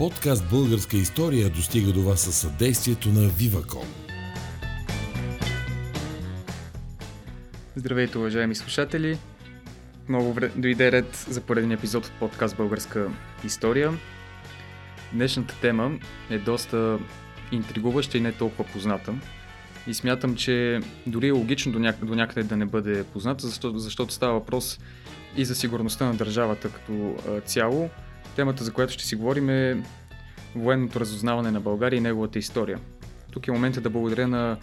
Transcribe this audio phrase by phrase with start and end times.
[0.00, 3.84] Подкаст Българска история достига до вас със съдействието на Viva.com.
[7.76, 9.18] Здравейте, уважаеми слушатели!
[10.08, 10.48] Много вре...
[10.56, 13.10] дойде ред за пореден епизод от подкаст Българска
[13.44, 13.92] история.
[15.12, 15.98] Днешната тема
[16.30, 16.98] е доста
[17.52, 19.14] интригуваща и не толкова позната.
[19.86, 24.12] И смятам, че дори е логично до, до някъде да не бъде позната, защото, защото
[24.12, 24.78] става въпрос
[25.36, 27.90] и за сигурността на държавата като цяло.
[28.36, 29.82] Темата, за която ще си говорим е
[30.56, 32.78] военното разузнаване на България и неговата история.
[33.32, 34.56] Тук е момента да благодаря на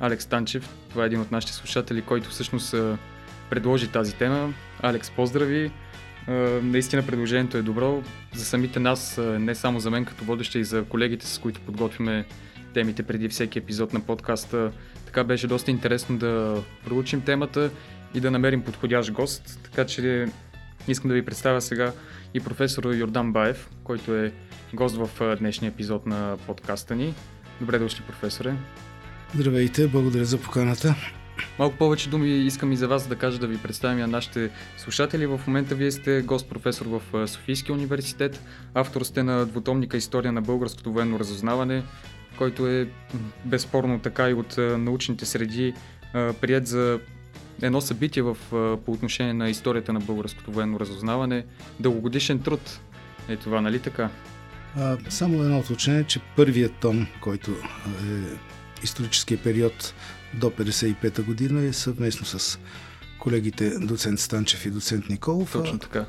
[0.00, 0.68] Алекс Танчев.
[0.90, 2.74] Това е един от нашите слушатели, който всъщност
[3.50, 4.54] предложи тази тема.
[4.82, 5.72] Алекс, поздрави!
[6.62, 8.02] Наистина предложението е добро
[8.34, 12.26] за самите нас, не само за мен като водеща и за колегите, с които подготвяме
[12.74, 14.72] темите преди всеки епизод на подкаста.
[15.06, 17.70] Така беше доста интересно да проучим темата
[18.14, 19.60] и да намерим подходящ гост.
[19.62, 20.28] Така че
[20.88, 21.92] искам да ви представя сега
[22.34, 24.32] и професор Йордан Баев, който е
[24.74, 27.14] гост в днешния епизод на подкаста ни.
[27.60, 28.54] Добре дошли, професоре.
[29.34, 30.94] Здравейте, благодаря за поканата.
[31.58, 35.26] Малко повече думи искам и за вас да кажа да ви представим на нашите слушатели.
[35.26, 38.40] В момента вие сте гост-професор в Софийския университет,
[38.74, 41.82] автор сте на двутомника История на българското военно разузнаване,
[42.38, 42.88] който е
[43.44, 45.74] безспорно така и от научните среди
[46.12, 47.00] прият за
[47.62, 48.36] едно събитие в,
[48.84, 51.44] по отношение на историята на българското военно разузнаване.
[51.80, 52.80] Дългогодишен труд
[53.28, 54.10] е това, нали така?
[54.76, 57.54] А, само едно уточнение, че първият том, който е
[58.82, 59.94] историческия период
[60.34, 62.58] до 55-та година е съвместно с
[63.18, 65.52] колегите доцент Станчев и доцент Николов.
[65.52, 66.06] Точно така.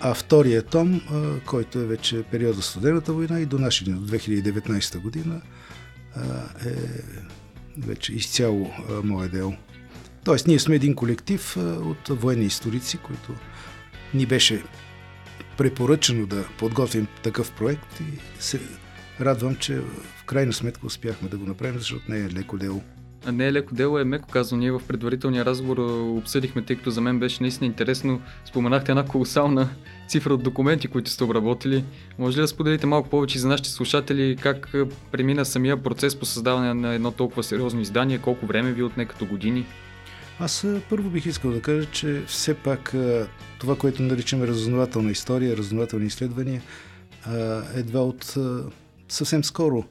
[0.00, 3.98] А, а втория том, а, който е вече периода студената война и до нашия ден,
[3.98, 5.40] до 2019 година,
[6.16, 6.22] а,
[6.68, 6.74] е
[7.78, 9.56] вече изцяло а, мое дело.
[10.24, 13.34] Тоест, ние сме един колектив а, от военни историци, които
[14.14, 14.62] ни беше
[15.58, 18.60] препоръчено да подготвим такъв проект и се
[19.20, 19.80] радвам, че
[20.16, 22.82] в крайна сметка успяхме да го направим, защото не е леко дело.
[23.26, 24.60] А не е леко дело, е меко казано.
[24.60, 25.78] Ние в предварителния разговор
[26.18, 28.20] обсъдихме, тъй като за мен беше наистина интересно.
[28.44, 29.68] Споменахте една колосална
[30.08, 31.84] цифра от документи, които сте обработили.
[32.18, 34.74] Може ли да споделите малко повече за нашите слушатели как
[35.12, 39.26] премина самия процес по създаване на едно толкова сериозно издание, колко време ви отне като
[39.26, 39.66] години?
[40.38, 42.94] Аз първо бих искал да кажа, че все пак
[43.60, 46.62] това, което наричаме разузнавателна история, разузнавателни изследвания,
[47.74, 48.36] едва от
[49.08, 49.84] съвсем скоро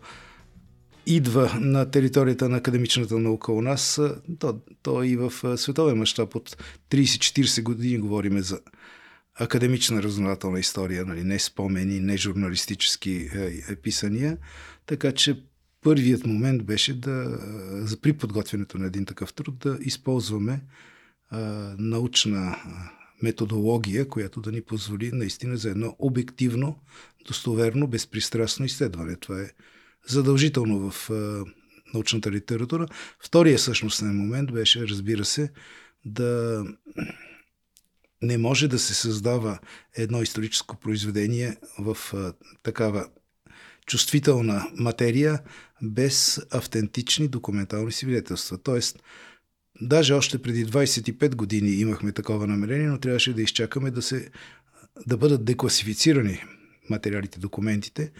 [1.05, 4.01] идва на територията на академичната наука у нас.
[4.39, 6.57] То, то и в световен мащаб от
[6.89, 8.59] 30-40 години говориме за
[9.35, 13.29] академична разузнавателна история, нали, не спомени, не журналистически
[13.69, 14.37] е, писания.
[14.85, 15.43] Така че
[15.83, 17.39] първият момент беше да,
[18.01, 20.61] при подготвянето на един такъв труд да използваме
[21.29, 21.39] а,
[21.77, 22.57] научна
[23.23, 26.79] методология, която да ни позволи наистина за едно обективно,
[27.27, 29.15] достоверно, безпристрастно изследване.
[29.15, 29.49] Това е
[30.07, 31.43] задължително в а,
[31.93, 32.87] научната литература.
[33.19, 35.51] Втория същностен момент беше, разбира се,
[36.05, 36.63] да
[38.21, 39.59] не може да се създава
[39.95, 42.33] едно историческо произведение в а,
[42.63, 43.07] такава
[43.85, 45.39] чувствителна материя
[45.81, 48.57] без автентични документални свидетелства.
[48.57, 49.03] Тоест,
[49.81, 54.29] даже още преди 25 години имахме такова намерение, но трябваше да изчакаме да, се,
[55.07, 56.43] да бъдат декласифицирани
[56.89, 58.11] материалите, документите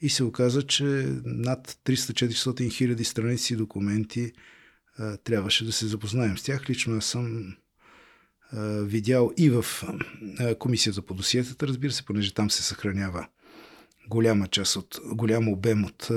[0.00, 0.84] и се оказа, че
[1.24, 4.32] над 300-400 хиляди страници документи
[5.24, 6.70] трябваше да се запознаем с тях.
[6.70, 7.56] Лично аз съм
[8.82, 9.64] видял и в
[10.58, 13.28] комисията по досиетата, разбира се, понеже там се съхранява
[14.08, 16.08] голяма част от, голям обем от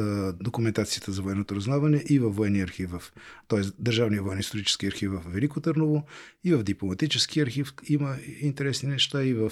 [0.41, 3.12] документацията за военното разузнаване и във военния архив,
[3.47, 3.62] т.е.
[3.79, 6.06] Държавния военен исторически архив в Велико Търново
[6.44, 9.51] и в дипломатически архив има интересни неща и в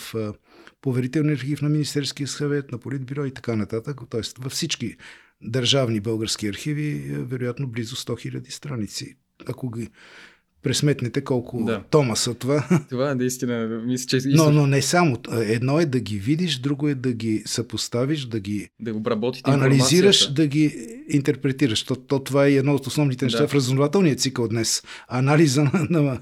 [0.82, 4.02] поверителния архив на Министерския съвет, на Политбюро и така нататък.
[4.10, 4.22] Т.е.
[4.40, 4.98] във всички
[5.42, 9.18] държавни български архиви, вероятно близо 100 000 страници.
[9.46, 9.90] Ако ги
[10.64, 11.84] пресметнете колко да.
[11.90, 12.68] тома са това.
[12.90, 14.28] Това наистина, мисля, че...
[14.28, 15.18] Но, но не само.
[15.32, 20.34] Едно е да ги видиш, друго е да ги съпоставиш, да ги да обработите анализираш,
[20.34, 21.84] да ги интерпретираш.
[21.84, 23.48] То, то това е едно от основните неща да.
[23.48, 24.84] в разузнавателния цикъл днес.
[25.08, 26.20] Анализа на, на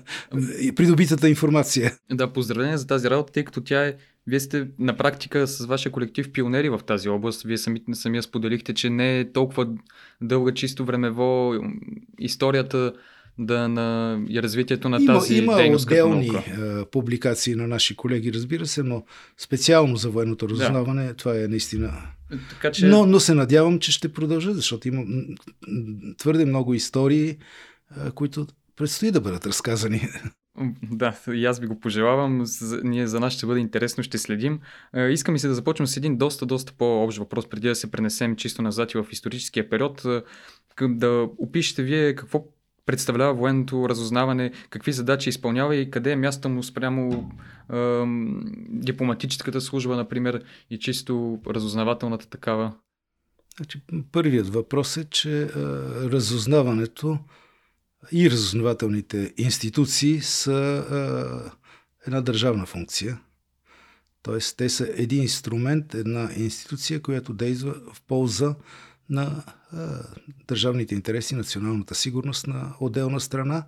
[0.76, 1.94] придобитата информация.
[2.12, 3.96] Да, поздравление за тази работа, тъй като тя е
[4.28, 7.44] вие сте на практика с вашия колектив пионери в тази област.
[7.44, 9.68] Вие сами, самия споделихте, че не е толкова
[10.22, 11.54] дълга чисто времево
[12.20, 12.94] историята
[13.40, 18.66] да, на развитието на има, тази има дейност отделни а, публикации на наши колеги, разбира
[18.66, 19.04] се, но
[19.38, 21.14] специално за военното разузнаване да.
[21.14, 21.94] това е наистина...
[22.50, 22.86] Така, че...
[22.86, 25.04] но, но се надявам, че ще продължа, защото има
[26.18, 27.38] твърде много истории,
[27.90, 30.10] а, които предстои да бъдат разказани.
[30.92, 32.46] Да, и аз ви го пожелавам.
[32.84, 34.60] Ние за нас ще бъде интересно, ще следим.
[35.10, 38.36] Искам и се да започнем с един доста, доста по-общ въпрос, преди да се пренесем
[38.36, 40.06] чисто назад и в историческия период.
[40.82, 42.46] Да опишете вие какво
[42.86, 47.32] представлява военното разузнаване, какви задачи изпълнява и къде е място му спрямо
[47.74, 48.04] е,
[48.70, 52.74] дипломатическата служба, например, и чисто разузнавателната такава?
[53.58, 53.82] Значи,
[54.12, 55.48] първият въпрос е, че е,
[56.12, 57.20] разузнаването
[58.12, 63.20] и разузнавателните институции са е, една държавна функция.
[64.24, 68.56] Тоест, те са един инструмент, една институция, която действа в полза
[69.12, 69.88] на а,
[70.48, 73.64] държавните интереси, националната сигурност на отделна страна.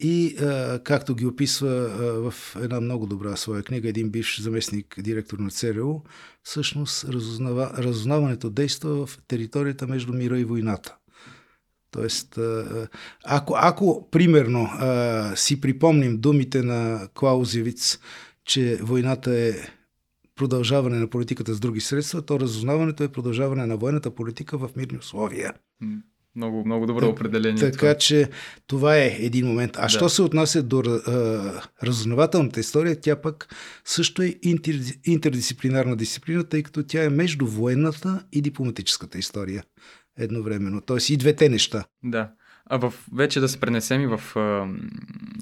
[0.00, 4.96] И а, както ги описва а, в една много добра своя книга, един бивш заместник
[4.98, 6.00] директор на ЦРУ,
[6.42, 10.96] всъщност разузнава, разузнаването действа в територията между мира и войната.
[11.90, 12.38] Тоест,
[13.24, 14.68] ако, ако примерно
[15.36, 17.98] си припомним думите на Клаузевиц,
[18.44, 19.52] че войната е
[20.36, 24.98] продължаване на политиката с други средства, то разузнаването е продължаване на военната политика в мирни
[24.98, 25.54] условия.
[26.36, 27.60] Много, много добро определение.
[27.60, 27.94] Така това.
[27.94, 28.28] че
[28.66, 29.76] това е един момент.
[29.76, 29.88] А да.
[29.88, 33.54] що се отнася до а, разузнавателната история, тя пък
[33.84, 39.64] също е интер, интердисциплинарна дисциплина, тъй като тя е между военната и дипломатическата история
[40.18, 40.80] едновременно.
[40.80, 41.84] Тоест и двете неща.
[42.02, 42.30] Да.
[42.70, 44.68] А в, вече да се пренесем и в а,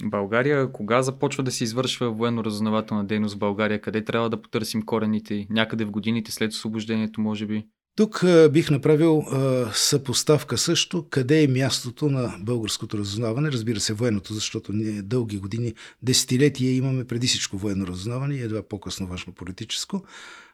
[0.04, 3.80] България, кога започва да се извършва военно-разузнавателна дейност в България?
[3.80, 5.46] Къде трябва да потърсим корените?
[5.50, 7.66] Някъде в годините след освобождението, може би?
[7.96, 13.52] Тук а, бих направил а, съпоставка също, къде е мястото на българското разузнаване.
[13.52, 18.62] Разбира се, военното, защото ние дълги години, десетилетия имаме преди всичко военно разузнаване и едва
[18.68, 20.04] по-късно външно политическо.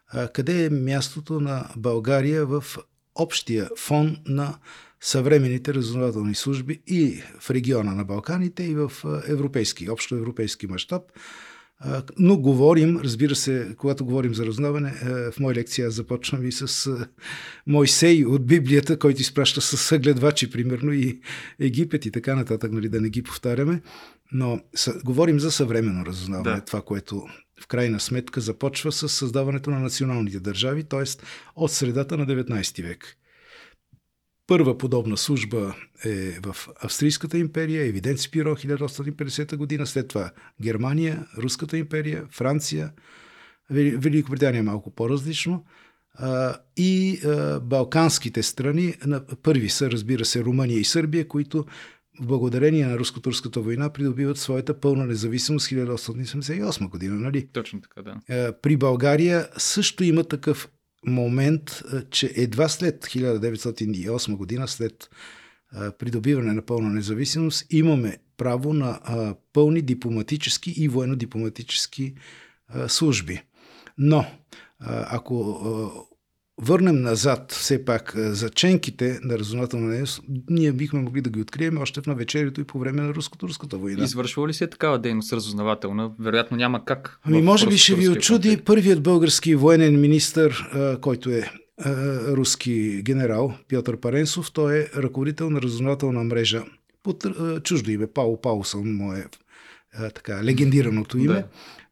[0.08, 2.64] А, къде е мястото на България в
[3.14, 4.58] общия фон на
[5.00, 8.92] съвременните разузнавателни служби и в региона на Балканите, и в
[9.28, 11.02] европейски, общо европейски мащаб.
[12.18, 16.90] Но говорим, разбира се, когато говорим за разузнаване, в моя лекция започвам и с
[17.66, 21.20] Мойсей от Библията, който изпраща с съгледвачи, примерно, и
[21.60, 23.82] Египет и така нататък, нали, да не ги повтаряме.
[24.32, 26.64] Но са, говорим за съвременно разузнаване, да.
[26.64, 27.26] това, което
[27.60, 31.04] в крайна сметка започва с създаването на националните държави, т.е.
[31.56, 33.17] от средата на 19 век.
[34.48, 35.74] Първа подобна служба
[36.04, 40.30] е в Австрийската империя, Евиденци Пиро 1850 година, след това
[40.62, 42.92] Германия, Руската империя, Франция,
[43.70, 45.64] Великобритания малко по-различно
[46.76, 47.20] и
[47.62, 48.94] балканските страни.
[49.42, 51.64] Първи са, разбира се, Румъния и Сърбия, които
[52.20, 57.48] благодарение на руско-турската война придобиват своята пълна независимост 1878 година, нали?
[57.52, 58.52] Точно така, да.
[58.62, 60.68] При България също има такъв
[61.06, 65.10] момент, че едва след 1908 година, след
[65.98, 69.00] придобиване на пълна независимост, имаме право на
[69.52, 72.14] пълни дипломатически и военно-дипломатически
[72.88, 73.42] служби.
[73.98, 74.26] Но,
[74.80, 76.07] ако
[76.62, 82.00] върнем назад все пак заченките на разузнавателна дейност, ние бихме могли да ги открием още
[82.00, 84.04] в навечерието и по време на руско-турската война.
[84.04, 86.12] Извършва ли се такава дейност разузнавателна?
[86.20, 87.20] Вероятно няма как.
[87.24, 90.50] Ами може би ще ви очуди първият български военен министр,
[91.00, 91.50] който е
[92.28, 94.52] руски генерал Пьотър Паренсов.
[94.52, 96.62] Той е ръководител на разузнавателна мрежа
[97.02, 97.26] под
[97.62, 98.06] чуждо име.
[98.06, 99.26] Пао Паусън му е
[100.14, 101.34] така, легендираното име.
[101.34, 101.44] Да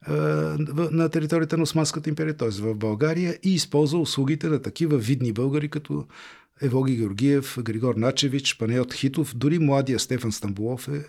[0.08, 2.48] на територията на Османската империя, т.е.
[2.48, 6.04] в България и използва услугите на такива видни българи, като
[6.62, 11.04] Евоги Георгиев, Григор Начевич, Панеот Хитов, дори младия Стефан Стамбулов е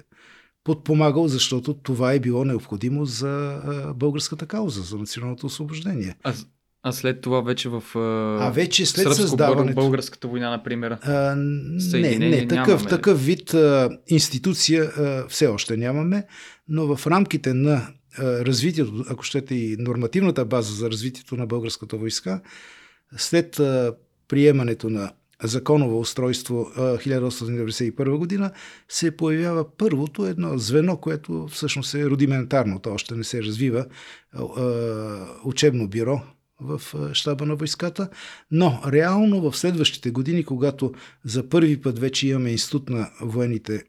[0.64, 3.62] подпомагал, защото това е било необходимо за
[3.96, 6.16] българската кауза, за националното освобождение.
[6.24, 6.34] А,
[6.84, 7.84] а след това вече в
[8.42, 9.76] а вече след създаването...
[9.76, 10.98] българската война, например?
[11.02, 12.90] А, не, не, такъв, нямаме.
[12.90, 16.26] такъв вид а, институция а, все още нямаме,
[16.68, 17.88] но в рамките на
[18.20, 22.42] развитието, ако щете и нормативната база за развитието на българската войска,
[23.18, 23.62] след
[24.28, 25.12] приемането на
[25.44, 28.52] законово устройство 1891 година,
[28.90, 33.86] се появява първото едно звено, което всъщност е рудиментарно, то още не се развива,
[35.44, 36.22] учебно бюро
[36.62, 36.82] в
[37.14, 38.10] щаба на войската,
[38.52, 40.94] но реално в следващите години, когато
[41.26, 43.84] за първи път вече имаме институт на военните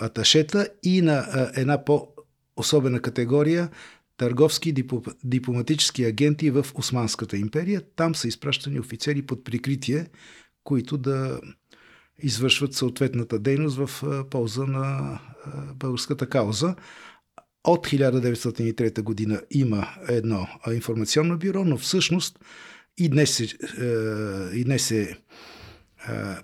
[0.00, 1.26] аташета и на
[1.56, 2.08] една по
[2.56, 3.70] особена категория
[4.16, 4.74] търговски
[5.24, 7.82] дипломатически агенти в Османската империя.
[7.96, 10.06] Там са изпращани офицери под прикритие,
[10.64, 11.40] които да
[12.18, 15.18] извършват съответната дейност в полза на
[15.74, 16.74] българската кауза.
[17.64, 22.38] От 1903 година има едно информационно бюро, но всъщност
[22.98, 23.44] и днес се,
[24.54, 25.16] и днес се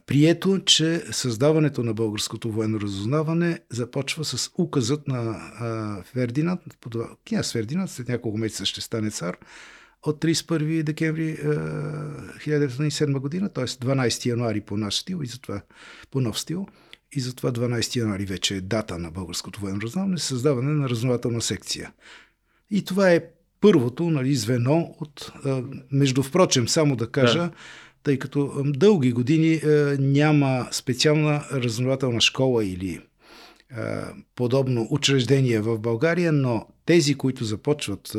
[0.07, 5.41] прието, че създаването на българското военно разузнаване започва с указът на
[6.05, 6.61] Фердинанд,
[7.29, 9.37] княз Фердинанд, след няколко месеца ще стане цар,
[10.03, 13.65] от 31 декември 1907 година, т.е.
[13.65, 15.61] 12 януари по наш стил и затова
[16.11, 16.67] по нов стил.
[17.13, 21.93] И затова 12 януари вече е дата на българското военно разузнаване, създаване на разузнавателна секция.
[22.71, 23.25] И това е
[23.61, 25.33] първото нали, звено от...
[25.93, 27.51] Между впрочем, само да кажа, да.
[28.07, 29.61] Тъй като дълги години
[29.99, 33.01] няма специална разузнавателна школа или
[34.35, 38.17] подобно учреждение в България, но тези, които започват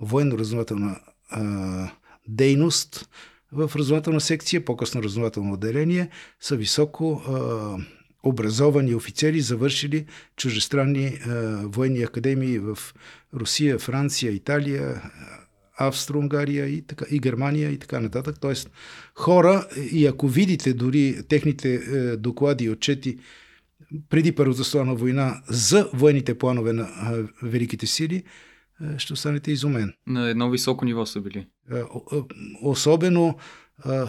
[0.00, 1.00] военно-разузнавателна
[2.28, 3.08] дейност
[3.52, 6.10] в разузнавателна секция, по-късно разузнавателно отделение,
[6.40, 7.22] са високо
[8.22, 10.06] образовани офицери, завършили
[10.36, 11.20] чужестранни е,
[11.62, 12.78] военни академии в
[13.34, 15.02] Русия, Франция, Италия,
[15.78, 18.36] Австро-Унгария и, така, и Германия и така нататък.
[18.40, 18.70] Тоест
[19.14, 23.18] хора, и ако видите дори техните е, доклади и отчети
[24.08, 26.86] преди Първата световна война за военните планове на е,
[27.42, 28.22] Великите сили,
[28.82, 29.92] е, ще останете изумен.
[30.06, 31.46] На едно високо ниво са били.
[31.72, 31.82] Е,
[32.62, 33.36] особено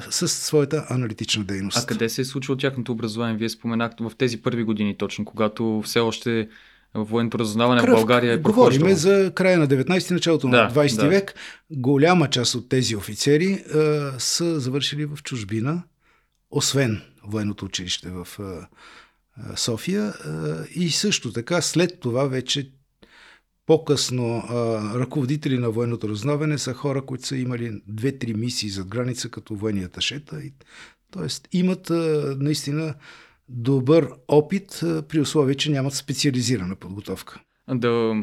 [0.10, 1.78] с своята аналитична дейност.
[1.78, 3.38] А къде се е случило тяхното образование?
[3.38, 6.50] Вие споменахте в тези първи години точно, когато все още
[6.96, 11.08] военното разузнаване в България е Говориме за края на 19 началото да, на 20 да.
[11.08, 11.36] век.
[11.72, 15.84] Голяма част от тези офицери а, са завършили в чужбина,
[16.52, 18.68] освен военното училище в а,
[19.58, 20.14] София.
[20.26, 22.72] А, и също така след това вече
[23.66, 24.54] по-късно а,
[25.00, 29.84] ръководители на военното разноване са хора, които са имали две-три мисии зад граница като военни
[29.84, 30.42] аташета.
[30.44, 30.54] И,
[31.12, 32.96] тоест имат а, наистина
[33.50, 37.40] добър опит при условие, че нямат специализирана подготовка.
[37.76, 38.16] Да,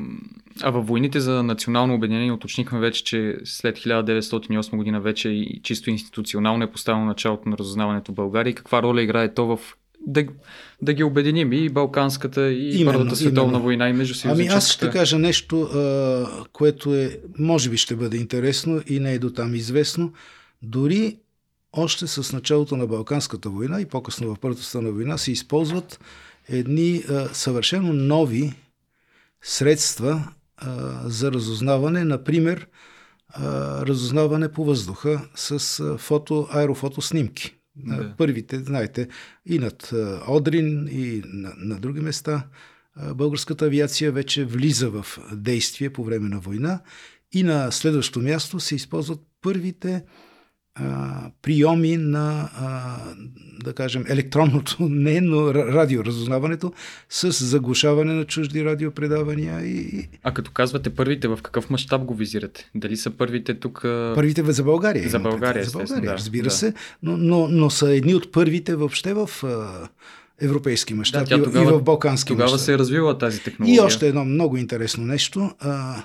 [0.63, 5.91] а във войните за национално обединение уточнихме вече, че след 1908 година вече и чисто
[5.91, 8.51] институционално е поставено началото на разузнаването в България.
[8.51, 9.61] И каква роля играе то в
[10.07, 10.27] да,
[10.83, 13.63] да ги обединим и Балканската, и именно, Първата световна именно.
[13.63, 18.17] война, и между Ами аз ще кажа нещо, а, което е, може би ще бъде
[18.17, 20.13] интересно и не е до там известно.
[20.63, 21.17] Дори
[21.77, 26.01] още с началото на Балканската война и по-късно в Първата световна война се използват
[26.49, 28.55] едни а, съвършено нови
[29.43, 32.69] средства а, за разузнаване, например
[33.29, 33.43] а,
[33.87, 37.57] разузнаване по въздуха с а, фото, аерофотоснимки.
[37.77, 38.15] Да.
[38.19, 39.09] Първите, знаете,
[39.47, 39.93] и над
[40.29, 42.47] Одрин, и на, на други места
[43.15, 46.81] българската авиация вече влиза в действие по време на война.
[47.33, 50.05] И на следващо място се използват първите
[50.79, 52.97] а, приеми на, а,
[53.65, 56.73] да кажем, електронното, не, но радиоразузнаването
[57.11, 59.67] с заглушаване на чужди радиопредавания.
[59.67, 60.09] И...
[60.23, 62.71] А като казвате първите, в какъв мащаб го визирате?
[62.75, 63.81] Дали са първите тук?
[64.15, 65.09] Първите за България.
[65.09, 66.15] За България, за България, да.
[66.15, 66.51] разбира да.
[66.51, 69.31] се, но, но, но са едни от първите въобще в
[70.41, 72.65] европейски мащаб да, и в балкански Тогава мащаб.
[72.65, 73.77] се е развила тази технология.
[73.77, 76.03] И още едно много интересно нещо, а,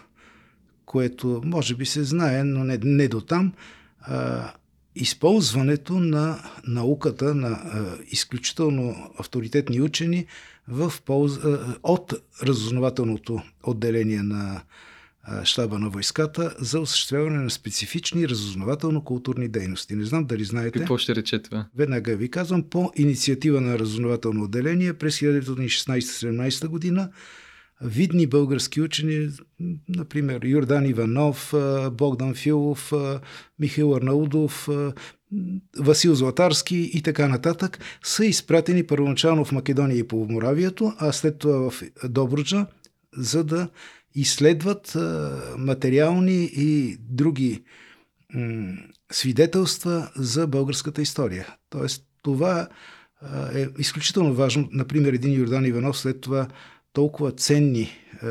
[0.86, 3.54] което може би се знае, но не, не до там.
[4.02, 4.52] А,
[4.96, 10.26] използването на науката на а, изключително авторитетни учени
[10.68, 14.62] в полза, от разузнавателното отделение на
[15.44, 19.96] щаба на войската за осъществяване на специфични разузнавателно-културни дейности.
[19.96, 20.80] Не знам дали знаете.
[20.80, 21.66] Какво ще рече това?
[21.76, 27.10] Веднага ви казвам, по инициатива на разузнавателно отделение през 1916-17 година
[27.82, 29.30] видни български учени,
[29.90, 31.54] например Йордан Иванов,
[31.92, 32.94] Богдан Филов,
[33.60, 34.70] Михаил Арнаудов,
[35.80, 41.38] Васил Златарски и така нататък, са изпратени първоначално в Македония и по Моравието, а след
[41.38, 42.66] това в Добруджа,
[43.18, 43.70] за да
[44.16, 44.98] изследват
[45.58, 47.64] материални и други
[49.12, 51.56] свидетелства за българската история.
[51.70, 52.68] Тоест, това
[53.56, 54.70] е изключително важно.
[54.72, 56.48] Например, един Йордан Иванов след това
[56.94, 58.28] толкова ценни е,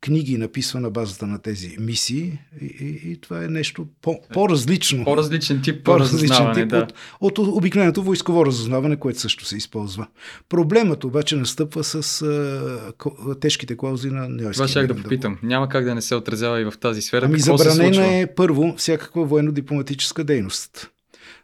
[0.00, 5.04] книги написва на базата на тези мисии и, и, и това е нещо по, по-различно.
[5.04, 6.86] По-различен тип по-различен тип да.
[7.20, 10.06] от, от обикновеното войсково разузнаване, което също се използва.
[10.48, 12.92] Проблемът обаче настъпва с а,
[13.40, 14.52] тежките клаузи на Нойския.
[14.52, 15.38] Това ще да попитам.
[15.42, 17.26] Няма как да не се отразява и в тази сфера.
[17.26, 20.90] Ами забранена е първо всякаква военно-дипломатическа дейност.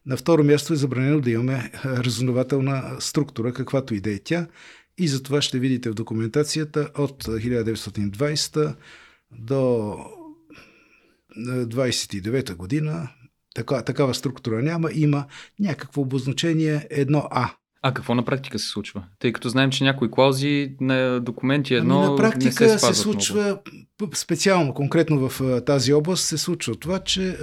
[0.06, 4.46] На второ място е забранено да имаме разузнавателна структура, каквато и да е тя.
[5.00, 8.74] И затова ще видите в документацията от 1920
[9.38, 9.96] до
[11.36, 13.08] 29 година
[13.54, 15.24] така, такава структура няма, има
[15.60, 17.50] някакво обозначение 1А.
[17.82, 19.04] А какво на практика се случва?
[19.18, 22.94] Тъй като знаем, че някои клаузи на документи едно ами на практика не се, се
[22.94, 23.42] случва,
[24.00, 24.16] много.
[24.16, 27.34] специално, конкретно в тази област, се случва това, че е,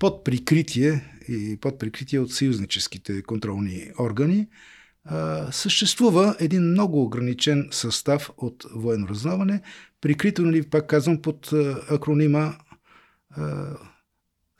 [0.00, 4.46] под прикритие и под прикритие от съюзническите контролни органи
[5.50, 9.62] съществува един много ограничен състав от военно разузнаване,
[10.00, 11.52] прикрито, нали, пак казвам, под
[11.90, 12.54] акронима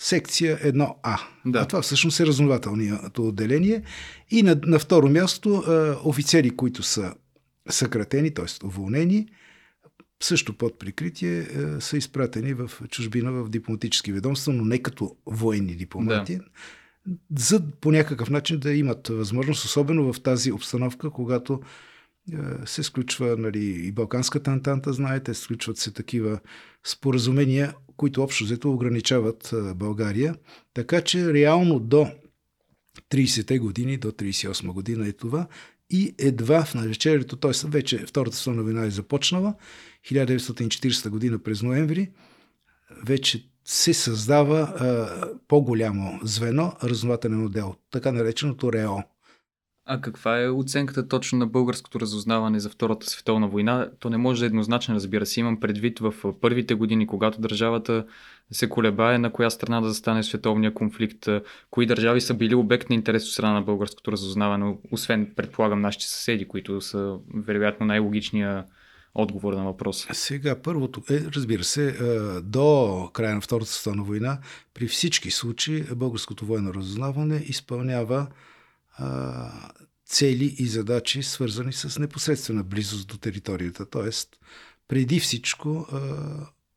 [0.00, 1.20] секция 1А.
[1.46, 1.58] Да.
[1.58, 3.82] А това всъщност е разнователното отделение.
[4.30, 5.64] И на, на второ място
[6.04, 7.14] офицери, които са
[7.68, 8.66] съкратени, т.е.
[8.66, 9.28] уволнени,
[10.22, 11.46] също под прикритие
[11.80, 16.36] са изпратени в чужбина в дипломатически ведомства, но не като военни дипломати.
[16.36, 16.44] Да
[17.36, 21.60] за по някакъв начин да имат възможност, особено в тази обстановка, когато
[22.32, 22.36] е,
[22.66, 26.40] се сключва нали, и Балканската антанта, знаете, сключват се такива
[26.84, 30.34] споразумения, които общо взето ограничават е, България.
[30.74, 32.06] Така че реално до
[33.10, 35.46] 30-те години, до 38 година е това.
[35.90, 37.68] И едва в навечерието, т.е.
[37.68, 39.54] вече Втората световна война е започнала,
[40.06, 42.10] 1940 година през ноември,
[43.04, 45.08] вече се създава а,
[45.48, 48.98] по-голямо звено, разнователен отдел, така нареченото РЕО.
[49.86, 53.90] А каква е оценката точно на българското разузнаване за Втората световна война?
[53.98, 55.40] То не може да е еднозначно, разбира се.
[55.40, 58.06] Имам предвид в първите години, когато държавата
[58.52, 61.28] се колебае на коя страна да застане световния конфликт,
[61.70, 66.06] кои държави са били обект на интерес от страна на българското разузнаване, освен, предполагам, нашите
[66.06, 68.64] съседи, които са вероятно най-логичния
[69.14, 70.08] отговор на въпроса.
[70.14, 71.92] Сега, първото е, разбира се,
[72.42, 74.38] до края на Втората световна война,
[74.74, 78.26] при всички случаи българското военно разузнаване изпълнява
[78.96, 79.70] а,
[80.06, 83.86] цели и задачи, свързани с непосредствена близост до територията.
[83.86, 84.28] Тоест,
[84.88, 85.98] преди всичко, а,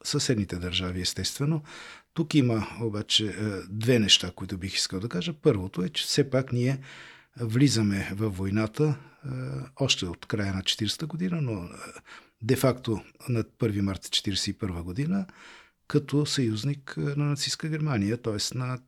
[0.03, 1.63] съседните държави, естествено.
[2.13, 3.35] Тук има обаче
[3.69, 5.33] две неща, които бих искал да кажа.
[5.41, 6.79] Първото е, че все пак ние
[7.39, 8.95] влизаме в войната
[9.79, 11.69] още от края на 40-та година, но
[12.41, 15.25] де-факто на 1 марта 1941 година,
[15.87, 18.57] като съюзник на нацистска Германия, т.е.
[18.57, 18.79] на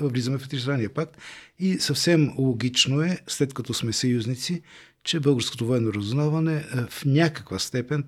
[0.00, 1.16] влизаме в тристранния пакт
[1.58, 4.62] и съвсем логично е, след като сме съюзници,
[5.04, 8.04] че българското военно разузнаване в някаква степен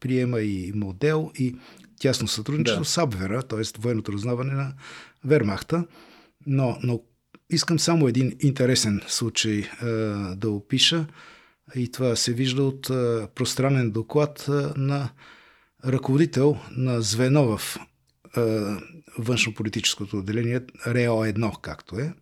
[0.00, 1.56] приема и модел и
[2.00, 2.88] тясно сътрудничество да.
[2.88, 3.62] с Абвера, т.е.
[3.78, 4.74] военното разузнаване на
[5.24, 5.86] Вермахта.
[6.46, 7.00] Но, но
[7.52, 9.86] искам само един интересен случай а,
[10.36, 11.06] да опиша
[11.74, 15.10] и това се вижда от а, пространен доклад а, на
[15.86, 17.78] ръководител на звено в
[19.18, 22.12] външно-политическото отделение РЕО-1, както е.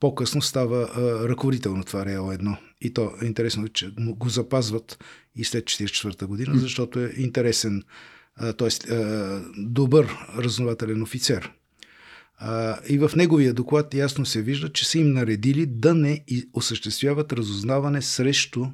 [0.00, 0.88] По-късно става
[1.28, 2.56] ръководител на това РЕО-1.
[2.80, 5.04] И то е интересно, че го запазват
[5.36, 7.82] и след 1944 година, защото е интересен,
[8.58, 8.94] т.е.
[9.56, 11.52] добър разнователен офицер.
[12.38, 17.32] А, и в неговия доклад ясно се вижда, че са им наредили да не осъществяват
[17.32, 18.66] разузнаване срещу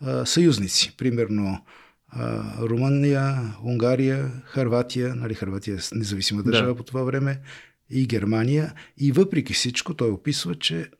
[0.00, 0.94] а, съюзници.
[0.96, 1.64] Примерно
[2.08, 6.76] а, Румъния, Унгария, Харватия, нали Харватия е независима държава да.
[6.76, 7.40] по това време,
[7.90, 8.72] и Германия.
[8.98, 10.90] И въпреки всичко той описва, че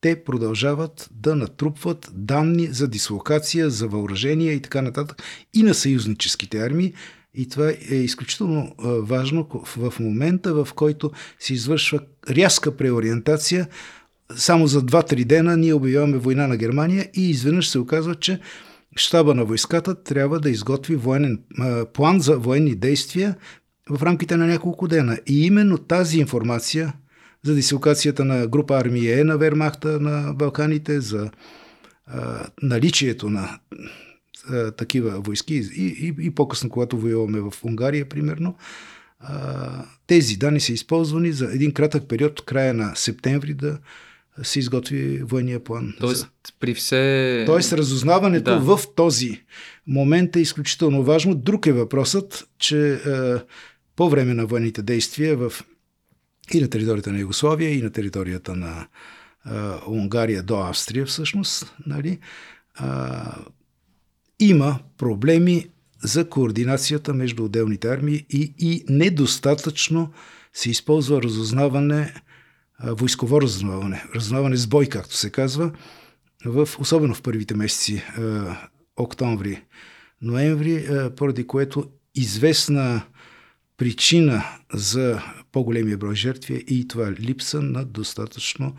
[0.00, 5.22] те продължават да натрупват данни за дислокация, за въоръжение и така нататък
[5.54, 6.94] и на съюзническите армии,
[7.36, 11.98] и това е изключително важно в момента, в който се извършва
[12.30, 13.68] рязка преориентация.
[14.36, 18.40] Само за 2-3 дена ние обявяваме война на Германия и изведнъж се оказва, че
[18.96, 21.42] щаба на войската трябва да изготви военен
[21.92, 23.36] план за военни действия
[23.90, 25.18] в рамките на няколко дена.
[25.26, 26.92] И именно тази информация
[27.44, 31.30] за дислокацията на група армия Е на Вермахта на Балканите, за
[32.06, 33.58] а, наличието на
[34.50, 38.56] а, такива войски и, и, и по-късно, когато воюваме в Унгария, примерно,
[39.20, 43.78] а, тези данни са използвани за един кратък период, края на септември, да
[44.42, 45.94] се изготви военния план.
[46.00, 46.28] Тоест,
[46.60, 47.42] при все...
[47.46, 48.58] Тоест, разузнаването да.
[48.60, 49.42] в този
[49.86, 51.34] момент е изключително важно.
[51.34, 52.98] Друг е въпросът, че е,
[53.96, 55.52] по време на военните действия в
[56.54, 58.86] и на територията на Югославия, и на територията на
[59.46, 59.50] е,
[59.86, 62.18] Унгария до Австрия всъщност, нали, е,
[64.40, 65.66] има проблеми
[66.02, 70.12] за координацията между отделните армии и, и недостатъчно
[70.52, 72.14] се използва разузнаване,
[72.84, 75.72] войсково разузнаване, разузнаване с бой, както се казва,
[76.44, 78.02] в, особено в първите месеци
[78.96, 79.62] октомври,
[80.22, 83.02] ноември, поради което известна
[83.76, 85.22] причина за
[85.52, 88.74] по-големия брой жертви е и това липса на достатъчно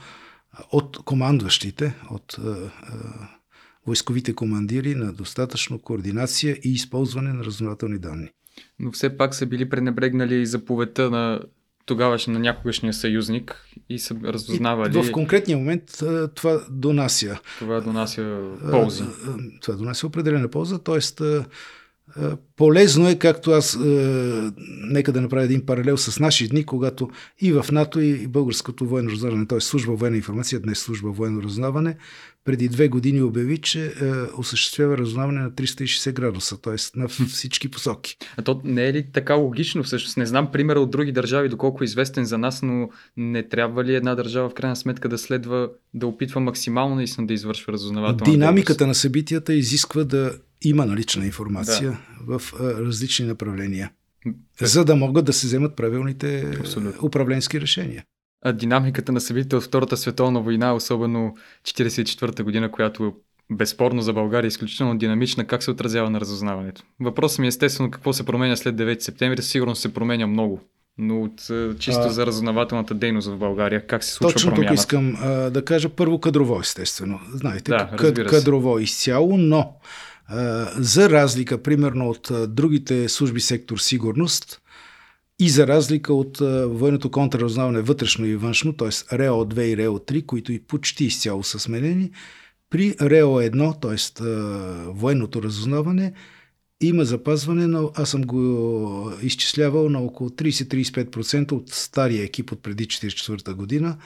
[0.72, 2.38] от командващите, от
[3.88, 8.30] войсковите командири на достатъчно координация и използване на разузнавателни данни.
[8.80, 11.42] Но все пак са били пренебрегнали заповедта на
[11.86, 15.00] тогаваш на някогашния съюзник и са разузнавали.
[15.00, 15.84] И в конкретния момент
[16.36, 17.40] това донася.
[17.60, 19.04] Това донася ползи.
[19.62, 21.00] Това донася определена полза, т.е.
[22.56, 27.54] Полезно е, както аз, е, нека да направя един паралел с наши дни, когато и
[27.54, 29.60] в НАТО, и българското военно разузнаване, т.е.
[29.60, 31.98] служба военна информация, днес служба военно разузнаване,
[32.48, 33.92] преди две години обяви, че е,
[34.38, 36.76] осъществява разузнаване на 360 градуса, т.е.
[36.96, 38.18] на всички посоки.
[38.38, 40.18] А то не е ли така логично всъщност?
[40.18, 43.96] Не знам примера от други държави, доколко е известен за нас, но не трябва ли
[43.96, 48.78] една държава в крайна сметка да следва да опитва максимално наистина да извършва разузнавателна Динамиката
[48.78, 48.88] дейност?
[48.88, 50.32] на събитията изисква да
[50.62, 52.40] има налична информация да.
[52.40, 53.92] в а, различни направления,
[54.62, 57.06] за да могат да се вземат правилните Абсолютно.
[57.06, 58.04] управленски решения.
[58.48, 63.12] А динамиката на събитията от Втората световна война, особено 1944 година, която е
[63.56, 66.82] безспорно за България изключително динамична, как се отразява на разузнаването?
[67.00, 70.62] Въпросът ми е естествено какво се променя след 9 септември, сигурно се променя много.
[70.98, 71.42] Но от,
[71.80, 74.74] чисто а, за разузнавателната дейност в България, как се случва Точно промяната?
[74.74, 77.20] тук искам а, да кажа първо кадрово, естествено.
[77.34, 79.74] Знаете, да, кадрово изцяло, но
[80.78, 84.62] за разлика, примерно, от другите служби сектор сигурност
[85.40, 89.18] и за разлика от военното контраразузнаване вътрешно и външно, т.е.
[89.18, 92.12] РЕО 2 и РЕО 3, които и почти изцяло са сменени,
[92.70, 94.24] при РЕО 1, т.е.
[94.92, 96.14] военното разузнаване,
[96.82, 102.88] има запазване, но аз съм го изчислявал на около 30-35% от стария екип от преди
[102.88, 103.98] 1944 година,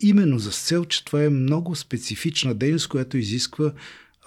[0.00, 3.72] именно за цел, че това е много специфична дейност, която изисква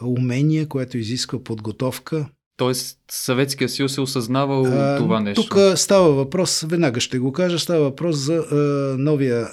[0.02, 2.30] умение, което изисква подготовка.
[2.58, 5.44] Тоест Съветския съюз е осъзнавал а, това нещо?
[5.44, 8.56] Тук става въпрос, веднага ще го кажа, става въпрос за а,
[8.98, 9.48] новия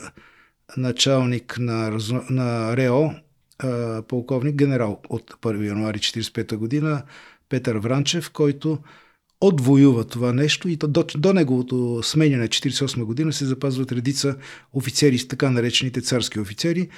[0.76, 1.98] началник на,
[2.30, 3.10] на РЕО,
[3.58, 7.02] а, полковник генерал от 1 януари 1945 година,
[7.48, 8.78] Петър Вранчев, който
[9.40, 14.36] отвоюва това нещо и до, до неговото сменяне 1948 година се запазват редица
[14.72, 16.88] офицери, така наречените царски офицери,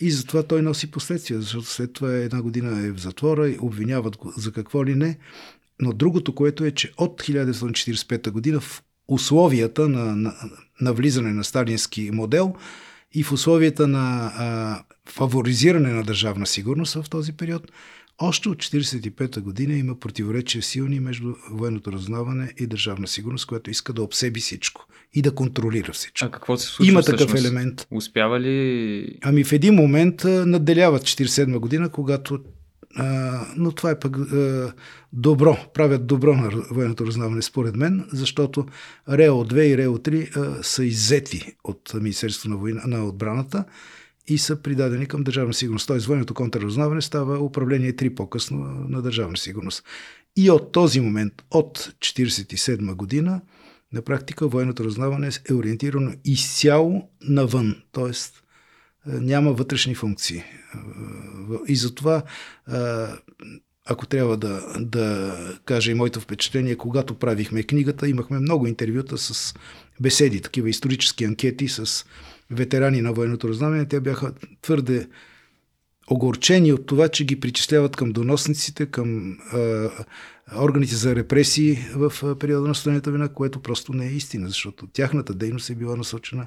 [0.00, 4.16] и затова той носи последствия, защото след това една година е в затвора и обвиняват
[4.16, 5.18] го за какво ли не.
[5.80, 10.34] Но другото, което е, че от 1945 година в условията на, на,
[10.80, 12.54] на влизане на сталински модел
[13.12, 17.72] и в условията на а, фаворизиране на държавна сигурност в този период,
[18.22, 23.92] още от 1945 година има противоречия силни между военното разузнаване и държавна сигурност, която иска
[23.92, 26.26] да обсеби всичко и да контролира всичко.
[26.26, 26.92] А какво се случва?
[26.92, 27.44] Има такъв всъщност?
[27.44, 27.86] елемент.
[27.90, 29.18] Успява ли?
[29.22, 32.38] Ами в един момент надделяват 1947 година, когато
[32.96, 34.72] а, но това е пък а,
[35.12, 38.66] добро, правят добро на военното разузнаване според мен, защото
[39.08, 43.64] РЕО 2 и РЕО 3 а, са иззети от Министерството на, война, на отбраната
[44.26, 45.86] и са придадени към държавна сигурност.
[45.86, 48.58] Тоест, военното контрразузнаване става управление три по-късно
[48.88, 49.84] на държавна сигурност.
[50.36, 53.40] И от този момент, от 1947 година,
[53.92, 58.12] на практика военното разузнаване е ориентирано изцяло навън, т.е.
[59.06, 60.36] няма вътрешни функции.
[60.36, 60.44] Е,
[61.68, 62.74] и затова, е,
[63.86, 69.54] ако трябва да, да кажа и моето впечатление, когато правихме книгата, имахме много интервюта с
[70.00, 72.06] беседи, такива исторически анкети с
[72.52, 73.88] ветерани на военното разузнаване.
[73.88, 75.08] Те бяха твърде
[76.10, 79.88] огорчени от това, че ги причисляват към доносниците, към е,
[80.56, 85.34] органите за репресии в периода на студената вина, което просто не е истина, защото тяхната
[85.34, 86.46] дейност е била насочена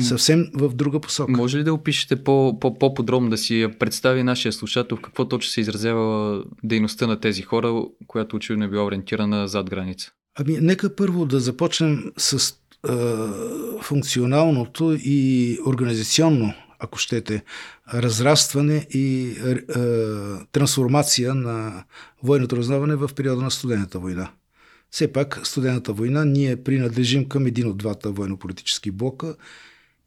[0.00, 1.32] съвсем в друга посока.
[1.32, 5.50] Може ли да опишете по, по, по-подробно, да си представи нашия слушател в какво точно
[5.50, 10.12] се изразява дейността на тези хора, която очевидно е била ориентирана зад граница?
[10.34, 12.54] Ами, нека първо да започнем с
[13.82, 17.42] функционалното и организационно ако щете,
[17.94, 19.56] разрастване и е,
[20.52, 21.84] трансформация на
[22.22, 24.30] военното разузнаване в периода на студената война.
[24.90, 29.36] Все пак, студената война, ние принадлежим към един от двата военно-политически блока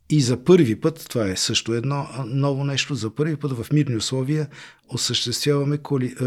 [0.09, 3.95] и за първи път, това е също едно ново нещо, за първи път в мирни
[3.95, 4.47] условия
[4.89, 6.25] осъществяваме коли, е,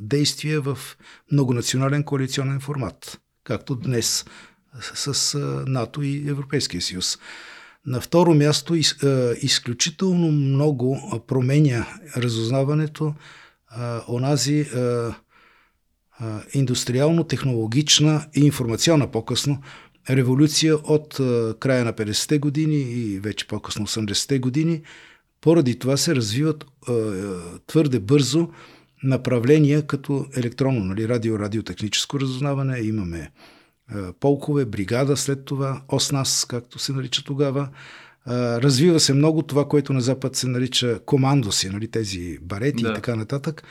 [0.00, 0.78] действия в
[1.32, 4.24] многонационален коалиционен формат, както днес
[4.80, 7.18] с, НАТО и Европейския съюз.
[7.86, 8.96] На второ място, из,
[9.42, 11.86] изключително много променя
[12.16, 13.14] разузнаването
[14.08, 14.66] онази
[16.54, 19.62] индустриално-технологична и информационна по-късно
[20.10, 21.14] революция от
[21.60, 24.82] края на 50-те години и вече по-късно 80-те години.
[25.40, 26.64] Поради това се развиват
[27.66, 28.48] твърде бързо
[29.02, 32.78] направления като електронно, нали, радио, радиотехническо разузнаване.
[32.78, 33.30] Имаме
[34.20, 37.68] полкове, бригада след това, ОСНАС, както се нарича тогава.
[38.30, 42.90] Развива се много това, което на Запад се нарича командоси, нали, тези барети да.
[42.90, 43.62] и така нататък.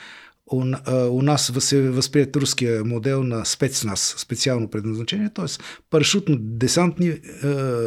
[0.51, 0.63] У,
[1.09, 5.45] у нас се възприят руския модел на спецназ, специално предназначение, т.е.
[5.91, 7.19] парашютно-десантни,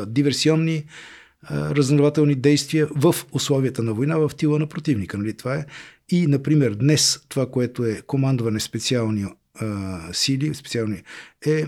[0.07, 0.85] диверсионни
[1.51, 5.19] разнователни действия в условията на война в тила на противника.
[5.19, 5.37] Нали?
[5.37, 5.67] Това е.
[6.09, 9.27] И, например, днес това, което е командване специални
[9.61, 11.03] а, сили, специални,
[11.47, 11.65] е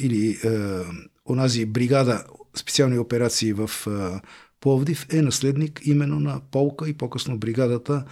[0.00, 0.84] или а,
[1.26, 2.24] онази бригада
[2.54, 4.20] специални операции в а,
[4.62, 8.04] Пловдив е наследник именно на полка и по-късно бригадата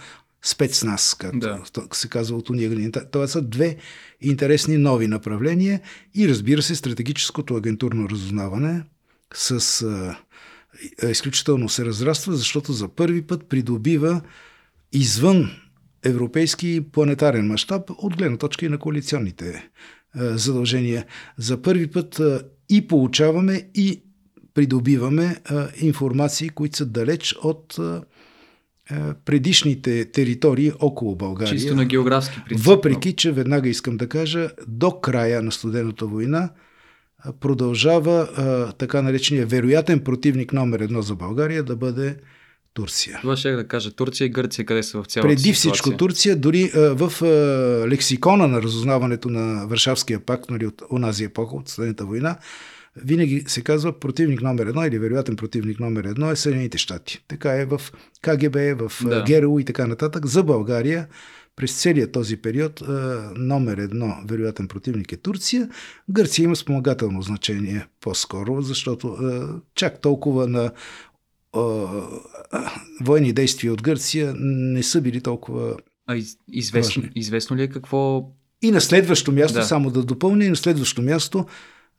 [0.43, 1.63] спецназ, както да.
[1.93, 2.91] се казва от уния години.
[3.11, 3.77] Това са две
[4.21, 5.81] интересни нови направления
[6.15, 8.83] и разбира се стратегическото агентурно разузнаване
[9.33, 10.17] с а,
[11.09, 14.21] изключително се разраства, защото за първи път придобива
[14.91, 15.51] извън
[16.03, 19.69] европейски планетарен мащаб от гледна точка и на коалиционните
[20.15, 21.05] задължения.
[21.37, 24.03] За първи път а, и получаваме и
[24.53, 27.79] придобиваме а, информации, които са далеч от
[29.25, 31.53] предишните територии около България.
[31.53, 32.65] Чисто на географски принцип.
[32.65, 36.49] Въпреки, че веднага искам да кажа, до края на студената война
[37.39, 38.27] продължава
[38.77, 42.17] така наречения вероятен противник номер едно за България да бъде
[42.73, 43.19] Турция.
[43.21, 43.91] Това ще да кажа.
[43.91, 45.53] Турция и Гърция къде са в цялата Преди ситуация?
[45.53, 47.27] всичко Турция, дори а, в а,
[47.87, 52.37] лексикона на разузнаването на Варшавския пакт, нали, от онази епоха, от Студената война,
[52.95, 57.23] винаги се казва противник номер едно или вероятен противник номер едно е Съединените щати.
[57.27, 57.81] Така е в
[58.21, 59.23] КГБ, в да.
[59.27, 60.25] ГРУ и така нататък.
[60.25, 61.07] За България
[61.55, 62.83] през целият този период
[63.35, 65.69] номер едно вероятен противник е Турция.
[66.09, 69.17] Гърция има спомагателно значение по-скоро, защото
[69.75, 70.71] чак толкова на
[73.01, 75.75] военни действия от Гърция не са били толкова
[76.07, 78.29] а из, известно, известно ли е какво...
[78.61, 79.63] И на следващо място, да.
[79.63, 81.45] само да допълня, и на следващо място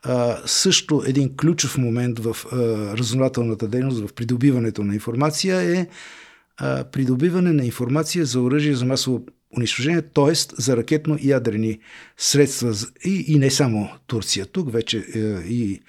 [0.03, 2.57] а, също един ключов момент в а,
[2.97, 5.87] разузнавателната дейност, в придобиването на информация е
[6.57, 9.25] а, придобиване на информация за оръжие за масово
[9.57, 10.35] унищожение, т.е.
[10.62, 11.79] за ракетно и ядрени
[12.17, 14.47] средства и, и не само Турция.
[14.47, 15.81] Тук вече е, и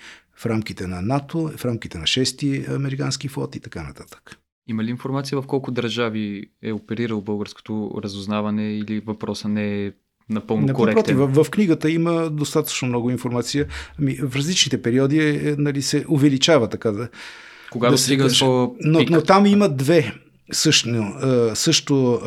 [0.44, 4.38] в рамките на НАТО, в рамките на 6-ти американски флот и така нататък.
[4.68, 9.92] Има ли информация в колко държави е оперирал българското разузнаване или въпроса не е
[10.30, 11.18] напълно не, коректен.
[11.18, 13.68] В, в книгата има достатъчно много информация.
[14.00, 17.10] Ами, в различните периоди е, нали, се увеличава така да.
[17.72, 18.30] Когато да стига
[18.82, 20.14] но, но там има две
[20.52, 20.90] също,
[21.56, 22.22] също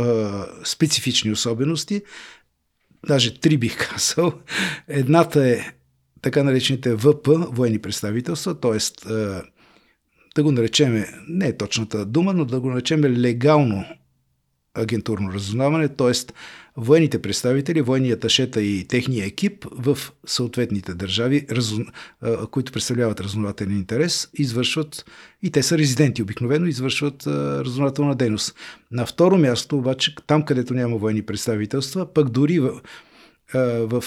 [0.65, 2.03] специфични особености.
[3.09, 4.33] Даже три бих казал.
[4.89, 5.73] Едната е
[6.23, 9.09] така наречените ВП, военни представителства, т.е.
[10.37, 13.85] да го наречеме, не е точната дума, но да го наречеме легално
[14.75, 16.13] агентурно разузнаване, т.е
[16.77, 21.47] военните представители, военният аташета и техния екип в съответните държави,
[22.51, 25.05] които представляват разузнавателен интерес, извършват,
[25.43, 28.55] и те са резиденти обикновено, извършват разузнавателна дейност.
[28.91, 32.81] На второ място, обаче, там където няма военни представителства, пък дори в,
[33.55, 34.05] в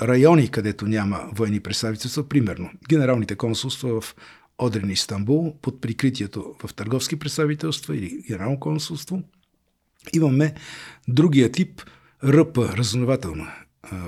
[0.00, 4.14] райони, където няма военни представителства, примерно генералните консулства в
[4.58, 9.22] Одрин Истанбул, под прикритието в търговски представителства или генерално консулство–
[10.12, 10.54] Имаме
[11.08, 11.82] другия тип
[12.24, 13.52] РП, разузнавателна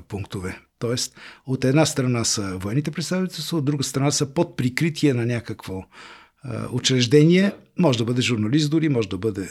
[0.09, 0.59] пунктове.
[0.79, 5.85] Тоест, от една страна са военните представителства, от друга страна са под прикритие на някакво
[6.43, 7.53] а, учреждение.
[7.79, 9.49] Може да бъде журналист дори, може да бъде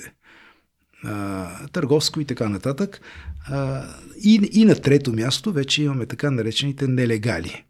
[1.06, 3.02] а, търговско и така нататък.
[3.48, 3.88] А,
[4.24, 7.64] и, и на трето място вече имаме така наречените нелегали.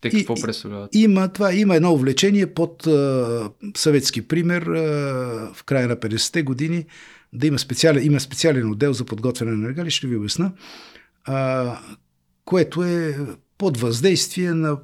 [0.00, 0.94] Те какво представляват?
[0.94, 4.82] Има, това, има едно увлечение под а, съветски пример а,
[5.54, 6.84] в края на 50-те години
[7.32, 10.52] да има специален, има специален отдел за подготвяне на нелегали, ще ви обясна,
[11.24, 11.78] а,
[12.44, 13.18] което е
[13.58, 14.78] под въздействие на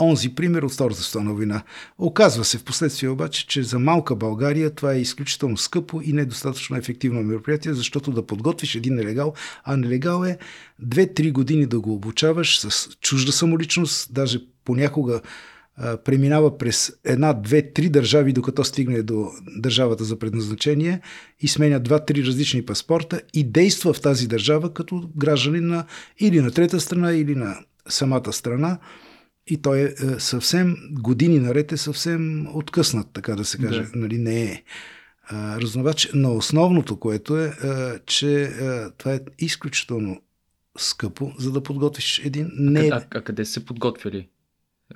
[0.00, 1.62] онзи пример от Втората световна война.
[1.98, 6.76] Оказва се в последствие обаче, че за малка България това е изключително скъпо и недостатъчно
[6.76, 10.38] ефективно мероприятие, защото да подготвиш един нелегал, а нелегал е
[10.86, 15.20] 2-3 години да го обучаваш с чужда самоличност, даже понякога
[16.04, 21.00] преминава през една, две, три държави, докато стигне до държавата за предназначение
[21.40, 25.84] и сменя два-три различни паспорта и действа в тази държава като гражданин на
[26.18, 27.56] или на трета страна, или на
[27.88, 28.78] самата страна.
[29.46, 33.82] И той е, е съвсем, години наред е съвсем откъснат, така да се каже.
[33.82, 33.90] Да.
[33.94, 34.62] Нали, не е
[35.32, 36.08] разновач.
[36.14, 40.20] Но основното, което е, е че е, това е изключително
[40.78, 42.50] скъпо, за да подготвиш един...
[42.54, 42.88] Не...
[42.92, 44.28] А, а къде се подготвяли?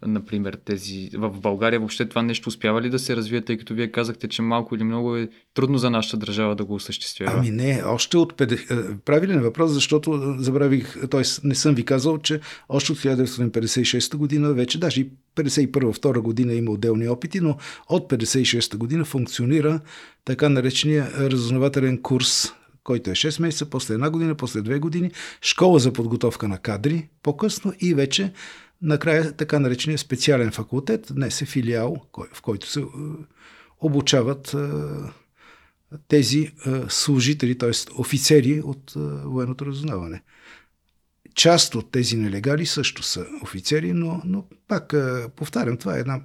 [0.06, 1.10] Например, тези...
[1.14, 4.42] В България въобще това нещо успява ли да се развие, тъй като вие казахте, че
[4.42, 7.32] малко или много е трудно за нашата държава да го осъществява?
[7.36, 8.40] Ами не, още от...
[8.40, 8.46] Е,
[9.04, 11.22] правилен въпрос, защото забравих, т.е.
[11.44, 16.70] не съм ви казал, че още от 1956 година, вече даже и 51-2 година има
[16.70, 17.56] отделни опити, но
[17.88, 19.80] от 56 година функционира
[20.24, 22.52] така наречения разузнавателен курс
[22.86, 27.08] който е 6 месеца, после една година, после 2 години, школа за подготовка на кадри
[27.22, 28.32] по-късно и вече
[28.82, 31.96] накрая така наречения специален факултет, днес е филиал,
[32.32, 32.84] в който се е,
[33.80, 34.58] обучават е,
[36.08, 36.50] тези е,
[36.88, 37.70] служители, т.е.
[37.98, 38.92] офицери от
[39.24, 40.22] военното разузнаване.
[41.34, 44.94] част от тези нелегали също са офицери, но, но пак
[45.36, 46.20] повтарям, това е една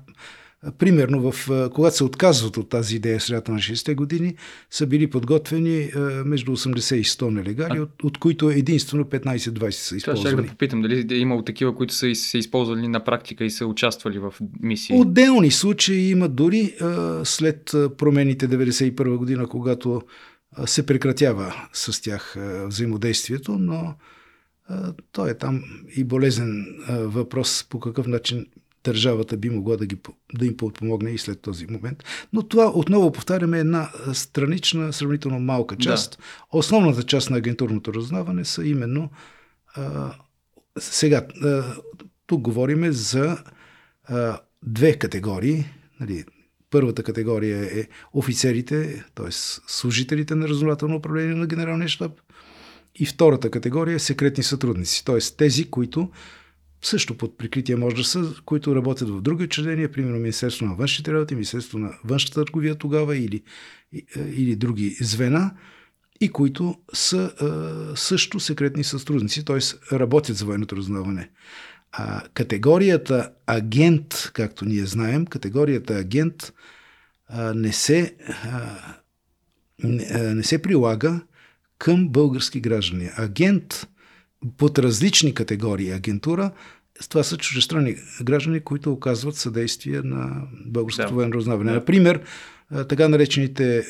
[0.77, 4.35] Примерно, в, когато се отказват от тази идея в средата на 60-те години,
[4.69, 5.91] са били подготвени
[6.25, 7.81] между 80 и 100 нелегали, а...
[7.81, 10.23] от, от които единствено 15-20 са използвани.
[10.23, 13.49] Това ще да попитам, дали е имало такива, които са се използвали на практика и
[13.49, 14.95] са участвали в мисии?
[14.95, 16.75] Отделни случаи има дори
[17.23, 20.01] след промените 91 година, когато
[20.65, 23.95] се прекратява с тях взаимодействието, но
[25.11, 25.63] той е там
[25.95, 28.45] и болезен въпрос по какъв начин
[28.83, 29.97] държавата би могла да, ги,
[30.33, 32.03] да им подпомогне и след този момент.
[32.33, 36.11] Но това, отново повтаряме, е една странична, сравнително малка част.
[36.17, 36.23] Да.
[36.57, 39.09] Основната част на агентурното разузнаване са именно
[39.75, 40.15] а,
[40.79, 41.63] сега, а,
[42.27, 43.37] тук говориме за
[44.03, 45.65] а, две категории.
[45.99, 46.25] Нали,
[46.69, 49.31] първата категория е офицерите, т.е.
[49.67, 52.11] служителите на разузнавателно управление на генералния щаб.
[52.95, 55.17] И втората категория е секретни сътрудници, т.е.
[55.37, 56.09] тези, които
[56.81, 61.13] също под прикритие може да са, които работят в други учреждения, примерно Министерство на външните
[61.13, 63.43] работи, Министерство на външната търговия тогава или,
[64.35, 65.51] или други звена,
[66.21, 67.31] и които са
[67.95, 69.59] също секретни сътрудници, т.е.
[69.95, 71.29] работят за военното разузнаване.
[71.91, 76.53] А категорията агент, както ние знаем, категорията агент
[77.27, 78.15] а, не, се,
[79.83, 81.21] не, не се прилага
[81.77, 83.09] към български граждани.
[83.17, 83.87] Агент
[84.57, 86.51] под различни категории агентура.
[87.09, 91.13] Това са чужестранни граждани, които оказват съдействие на българското да.
[91.13, 91.71] военно разузнаване.
[91.71, 91.75] Да.
[91.75, 92.21] Например,
[92.89, 93.83] така наречените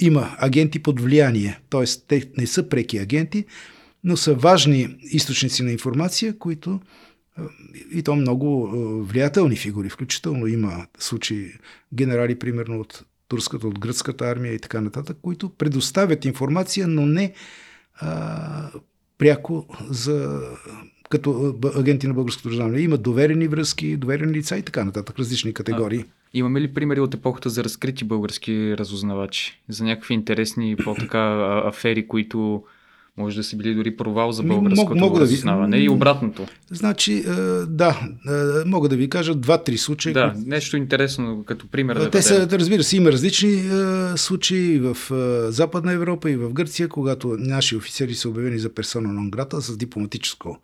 [0.00, 1.84] има агенти под влияние, т.е.
[2.08, 3.44] те не са преки агенти,
[4.04, 6.80] но са важни източници на информация, които
[7.92, 8.68] и то много
[9.02, 11.52] влиятелни фигури, включително има случаи
[11.94, 17.32] генерали, примерно от турската, от гръцката армия и така нататък, които предоставят информация, но не
[17.94, 18.70] а,
[19.18, 20.40] пряко за
[21.08, 22.78] като агенти на българското държавно.
[22.78, 25.98] Има доверени връзки, доверени лица и така нататък, различни категории.
[25.98, 29.60] А, имаме ли примери от епохата за разкрити български разузнавачи?
[29.68, 32.64] За някакви интересни по-така афери, които
[33.16, 35.84] може да са били дори провал за българското мог, мога да ви...
[35.84, 36.46] и обратното.
[36.70, 37.32] Значи, е,
[37.66, 40.12] да, е, мога да ви кажа два-три случая.
[40.14, 41.96] Да, нещо интересно като пример.
[41.96, 44.96] Да Те са, разбира се, има различни е, случаи в
[45.52, 49.76] Западна Европа и в Гърция, когато наши офицери са обявени за персона нон грата с
[49.76, 50.58] дипломатическо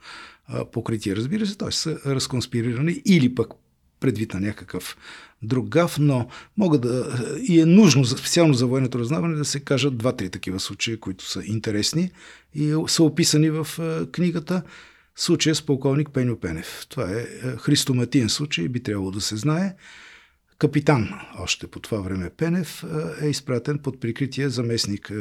[0.73, 1.71] покритие, разбира се, т.е.
[1.71, 3.49] са разконспирирани или пък
[4.01, 4.97] предвид на някакъв
[5.43, 9.97] друг гаф, но мога да, и е нужно специално за военното раззнаване да се кажат
[9.97, 12.11] два-три такива случаи, които са интересни
[12.55, 13.67] и са описани в
[14.13, 14.63] книгата.
[15.17, 16.87] Случая с полковник Пеню Пенев.
[16.89, 17.27] Това е
[17.57, 19.75] христоматиен случай, би трябвало да се знае.
[20.59, 22.85] Капитан, още по това време Пенев,
[23.21, 25.13] е изпратен под прикритие заместник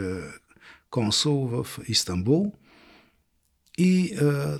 [0.89, 2.53] консул в Истанбул
[3.77, 4.17] и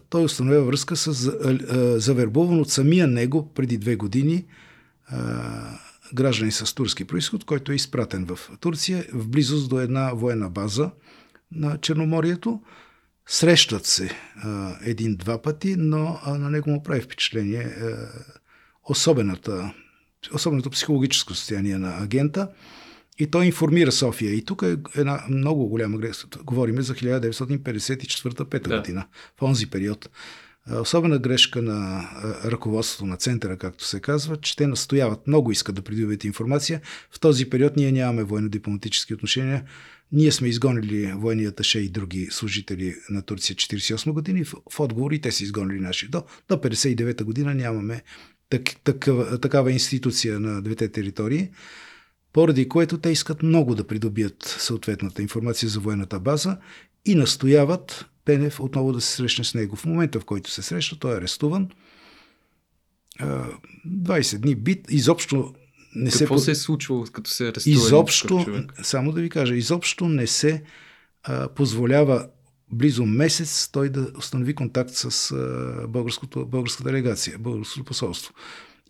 [0.09, 4.45] той установява връзка с а, завербован от самия него преди две години
[6.13, 10.91] граждани с турски происход, който е изпратен в Турция, в близост до една военна база
[11.51, 12.61] на Черноморието.
[13.27, 18.07] Срещат се а, един-два пъти, но на него му прави впечатление а,
[18.83, 19.73] особената,
[20.33, 22.49] особеното психологическо състояние на агента–
[23.21, 24.33] и той информира София.
[24.33, 26.39] И тук е една много голяма грешка.
[26.43, 28.77] Говорим за 1954-5 да.
[28.77, 29.05] година,
[29.39, 30.09] в онзи период.
[30.69, 32.09] Особена грешка на
[32.45, 36.81] ръководството на центъра, както се казва, че те настояват, много искат да придобият информация.
[37.11, 39.63] В този период ние нямаме военно-дипломатически отношения.
[40.11, 44.43] Ние сме изгонили военния аташе и други служители на Турция 48 години.
[44.43, 46.07] В, в отговор и те са изгонили наши.
[46.07, 48.03] До, до 59 година нямаме
[48.49, 51.49] так, такава, такава институция на двете територии
[52.33, 56.57] поради което те искат много да придобият съответната информация за военната база
[57.05, 59.75] и настояват Пенев отново да се срещне с него.
[59.75, 61.69] В момента, в който се среща, той е арестуван.
[63.87, 65.53] 20 дни бит, изобщо
[65.95, 66.45] не Какво се...
[66.45, 70.63] Се е случило, като се арестува Изобщо, само да ви кажа, изобщо не се
[71.23, 72.27] а, позволява
[72.71, 78.33] близо месец той да установи контакт с а, българското, българска делегация, българското посолство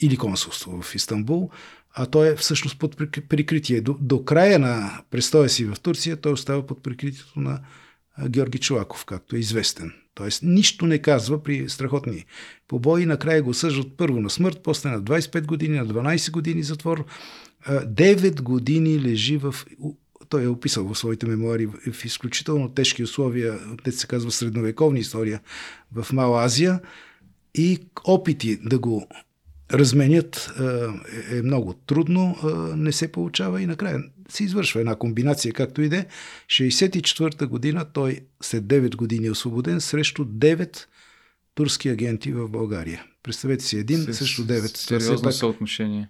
[0.01, 1.51] или консулство в Истанбул
[1.93, 2.97] а той е всъщност под
[3.29, 3.81] прикритие.
[3.81, 7.59] До, до края на престоя си в Турция той остава под прикритието на
[8.29, 9.93] Георги Чулаков, както е известен.
[10.13, 12.25] Тоест нищо не казва при страхотни
[12.67, 13.05] побои.
[13.05, 17.05] Накрая го съждат първо на смърт, после на 25 години, на 12 години затвор.
[17.69, 19.55] 9 години лежи в...
[20.29, 25.41] Той е описал в своите мемуари в изключително тежки условия, те се казва средновековна история
[25.91, 26.79] в Мала Азия
[27.55, 29.07] и опити да го
[29.73, 30.53] разменят
[31.31, 32.35] е, е много трудно,
[32.75, 36.05] не се получава и накрая се извършва една комбинация, както и де.
[36.47, 40.85] 64-та година той след 9 години е освободен срещу 9
[41.55, 43.05] турски агенти в България.
[43.23, 44.77] Представете си, един С, срещу 9.
[44.77, 46.09] Сериозно пак, съотношение.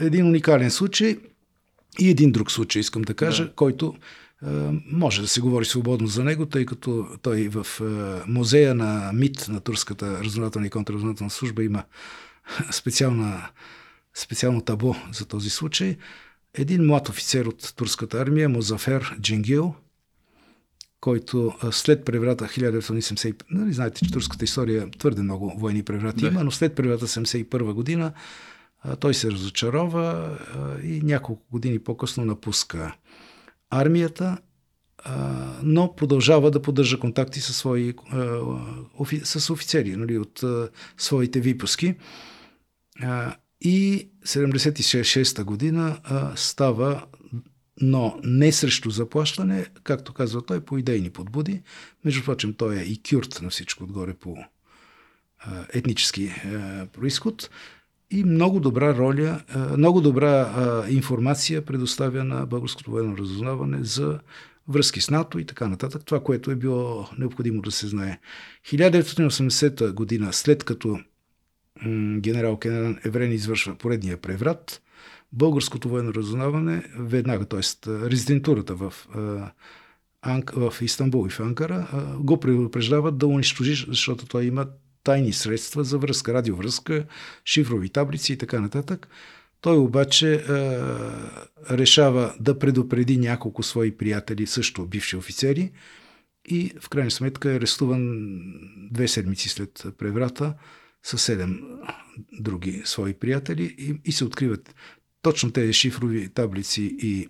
[0.00, 1.18] Един уникален случай
[1.98, 3.52] и един друг случай, искам да кажа, да.
[3.52, 3.94] който
[4.86, 7.66] може да се говори свободно за него, тъй като той в
[8.26, 11.84] музея на МИТ, на Турската разузнавателна и контраразузнавателна служба, има
[12.70, 13.50] специална,
[14.14, 15.96] специално табло за този случай.
[16.54, 19.74] Един млад офицер от турската армия, Музафер Джингил,
[21.00, 26.26] който след преврата 1975, нали, знаете, че турската история твърде много военни преврати да.
[26.26, 28.12] има, но след преврата 1971 година
[29.00, 30.38] той се разочарова
[30.84, 32.94] и няколко години по-късно напуска
[33.70, 34.38] армията,
[35.62, 37.94] но продължава да поддържа контакти с, свои,
[39.24, 40.44] с офицери нали, от
[40.96, 41.94] своите випуски.
[43.64, 45.98] И 76-та година
[46.36, 47.04] става,
[47.80, 51.62] но не срещу заплащане, както казва той, по идейни подбуди.
[52.04, 54.36] Между прочим, той е и кюрт на всичко отгоре по
[55.72, 56.32] етнически
[56.92, 57.50] происход
[58.10, 59.40] и много добра роля,
[59.76, 64.20] много добра информация предоставя на българското военно разузнаване за
[64.68, 66.02] връзки с НАТО и така нататък.
[66.04, 68.20] Това, което е било необходимо да се знае.
[68.66, 71.00] 1980 година, след като
[72.20, 74.82] генерал Кенеран Еврен извършва поредния преврат,
[75.32, 77.60] българското военно разузнаване веднага, т.е.
[77.86, 78.94] резидентурата в,
[80.56, 81.86] в Истанбул и в Анкара,
[82.18, 84.66] го предупреждават да унищожи, защото той има
[85.04, 87.06] тайни средства за връзка, радиовръзка,
[87.44, 89.08] шифрови таблици и така нататък.
[89.60, 90.40] Той обаче е,
[91.70, 95.72] решава да предупреди няколко свои приятели, също бивши офицери,
[96.48, 98.32] и в крайна сметка е арестуван
[98.90, 100.54] две седмици след преврата
[101.02, 101.60] с седем
[102.40, 104.74] други свои приятели и, и се откриват
[105.22, 107.28] точно тези шифрови таблици и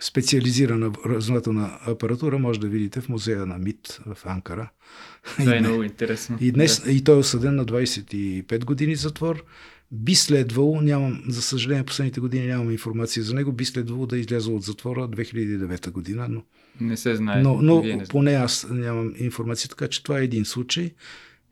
[0.00, 4.70] специализирана разузнавателна апаратура може да видите в музея на МИТ в Анкара.
[5.38, 6.38] Това е много интересно.
[6.40, 6.90] И, днес, да.
[6.90, 9.44] и той е осъден на 25 години затвор.
[9.90, 14.20] Би следвало, нямам, за съжаление, последните години нямам информация за него, би следвало да е
[14.20, 16.42] излязъл от затвора 2009 година, но...
[16.80, 17.42] Не се знае.
[17.42, 20.94] Но, но не поне аз нямам информация, така че това е един случай.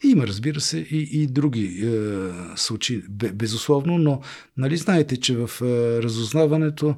[0.03, 1.97] Има, разбира се, и, и други е,
[2.57, 3.03] случаи,
[3.35, 4.21] безусловно, но
[4.57, 6.97] нали знаете, че в е, разузнаването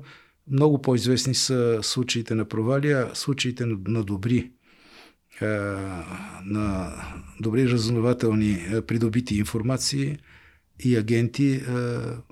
[0.50, 4.50] много по-известни са случаите на провалия, случаите на, на добри
[5.42, 5.46] е,
[6.44, 6.92] на
[7.40, 10.18] добри разузнавателни е, придобити информации
[10.84, 11.62] и агенти е,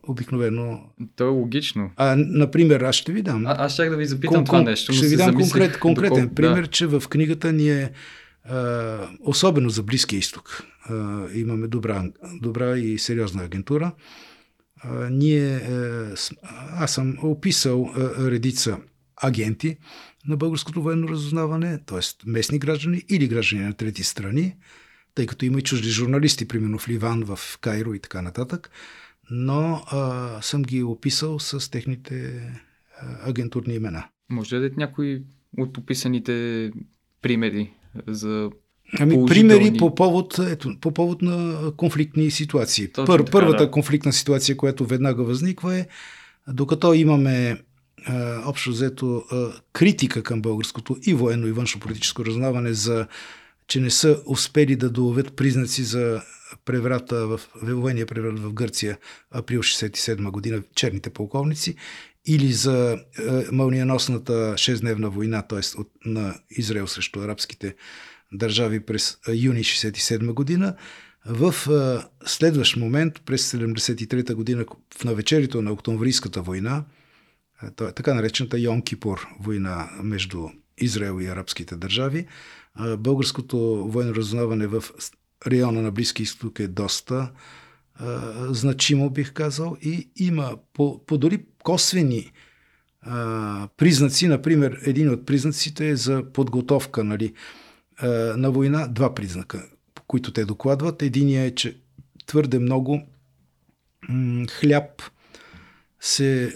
[0.03, 0.81] обикновено.
[1.17, 1.91] То е логично.
[1.97, 3.47] А, например, аз ще ви дам.
[3.47, 4.93] А, аз ще да ви запитам кон, това нещо.
[4.93, 6.35] Ще ви дам конкрет, конкретен докол...
[6.35, 6.67] пример, да.
[6.67, 7.91] че в книгата ни е
[9.21, 10.65] особено за Близкия изток.
[11.35, 12.05] Имаме добра,
[12.41, 13.93] добра и сериозна агентура
[15.11, 15.61] ние, е,
[16.71, 18.79] аз съм описал е, редица
[19.17, 19.77] агенти
[20.27, 22.01] на българското военно разузнаване, т.е.
[22.27, 24.57] местни граждани или граждани на трети страни,
[25.15, 28.71] тъй като има и чужди журналисти, примерно в Ливан, в Кайро и така нататък,
[29.31, 32.49] но а, съм ги описал с техните
[33.23, 34.09] агентурни имена.
[34.31, 35.23] Може да дадете някои
[35.59, 36.71] от описаните
[37.23, 37.73] примери
[38.07, 38.51] за
[39.01, 42.89] Ами, примери по повод, ето, по повод на конфликтни ситуации.
[42.93, 43.71] Пър, така, първата да.
[43.71, 45.87] конфликтна ситуация, която веднага възниква е,
[46.49, 47.59] докато имаме
[48.07, 53.07] а, общо взето а, критика към българското и военно и външно политическо разузнаване за
[53.67, 56.23] че не са успели да доловят признаци за
[56.65, 58.99] преврата в военния преврат в Гърция
[59.31, 61.75] април 67 година, черните полковници,
[62.27, 63.23] или за е,
[63.53, 65.61] мълниеносната 6-дневна война, т.е.
[66.05, 67.75] на Израел срещу арабските
[68.33, 70.77] държави през юни 67 година.
[71.27, 71.55] В
[72.27, 74.65] следващ момент, през 73 година,
[74.99, 76.85] в навечерието на Октомврийската война,
[77.63, 80.49] е така наречената Йом Кипур война между
[80.79, 82.27] Израел и арабските държави,
[82.99, 83.59] българското
[83.89, 84.85] военно разузнаване в
[85.47, 87.31] района на Близки изток е доста
[88.51, 92.33] значимо, бих казал, и има по, по дори косвени
[93.07, 97.35] а, признаци, например, един от признаците е за подготовка, нали,
[98.03, 99.69] е, на война два признака,
[100.07, 101.03] които те докладват.
[101.03, 101.81] Единият е, че
[102.27, 103.03] твърде много
[104.09, 105.03] м- хляб
[106.05, 106.49] се е,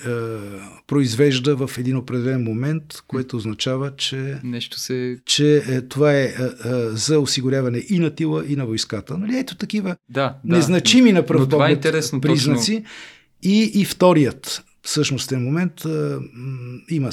[0.86, 5.18] произвежда в един определен момент, което означава, че, Нещо се...
[5.24, 6.32] че е, това е, е, е
[6.90, 9.18] за осигуряване и на тила, и на войската.
[9.18, 9.38] Нали?
[9.38, 12.74] Ето такива да, незначими на пръв е поглед е признаци.
[12.74, 12.90] Точно.
[13.42, 16.14] И, и вторият всъщностен момент е,
[16.90, 17.11] има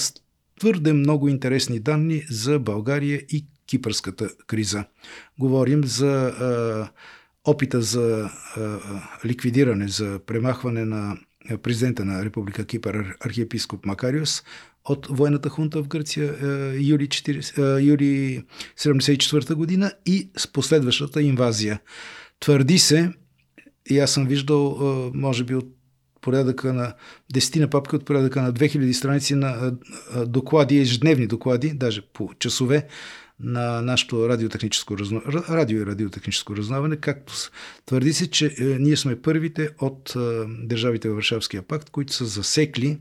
[0.59, 4.85] твърде много интересни данни за България и кипърската криза.
[5.39, 6.89] Говорим за а,
[7.45, 8.29] опита за
[9.25, 11.17] ликвидиране, за премахване на
[11.63, 14.43] президента на Република Кипър, архиепископ Макариус,
[14.85, 16.35] от военната хунта в Гърция
[16.79, 18.43] юли, 40, юли
[18.79, 21.79] 74 година и с последващата инвазия.
[22.39, 23.11] Твърди се,
[23.89, 24.77] и аз съм виждал,
[25.13, 25.67] може би от
[26.21, 26.93] порядъка на
[27.33, 29.73] десетина папки от порядъка на 2000 страници на
[30.27, 32.87] доклади, ежедневни доклади, даже по часове,
[33.39, 35.21] на нашето радиотехническо, разно...
[35.49, 37.33] радио и радиотехническо разноване, както
[37.85, 42.25] твърди се, че е, ние сме първите от е, държавите във Варшавския пакт, които са
[42.25, 42.99] засекли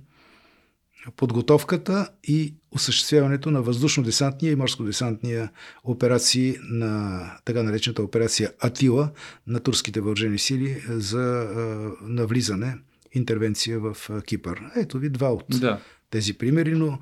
[1.16, 5.48] подготовката и осъществяването на въздушно-десантния и морско-десантния
[5.84, 9.10] операции на така наречената операция Атила
[9.46, 11.56] на турските въоръжени сили за е,
[12.02, 12.76] навлизане,
[13.12, 14.62] интервенция в Кипър.
[14.76, 15.80] Ето ви два от да.
[16.10, 16.98] тези примери, но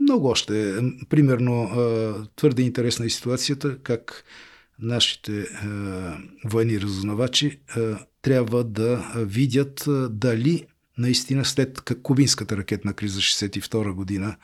[0.00, 0.74] много още.
[1.08, 1.70] Примерно,
[2.36, 4.24] твърде интересна е ситуацията, как
[4.78, 5.46] нашите
[6.44, 7.60] военни разузнавачи
[8.22, 10.66] трябва да видят дали
[10.98, 14.36] наистина след кубинската ракетна криза 62 година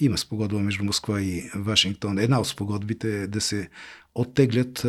[0.00, 2.18] има спогодба между Москва и Вашингтон.
[2.18, 3.68] Една от спогодбите е да се
[4.14, 4.84] оттеглят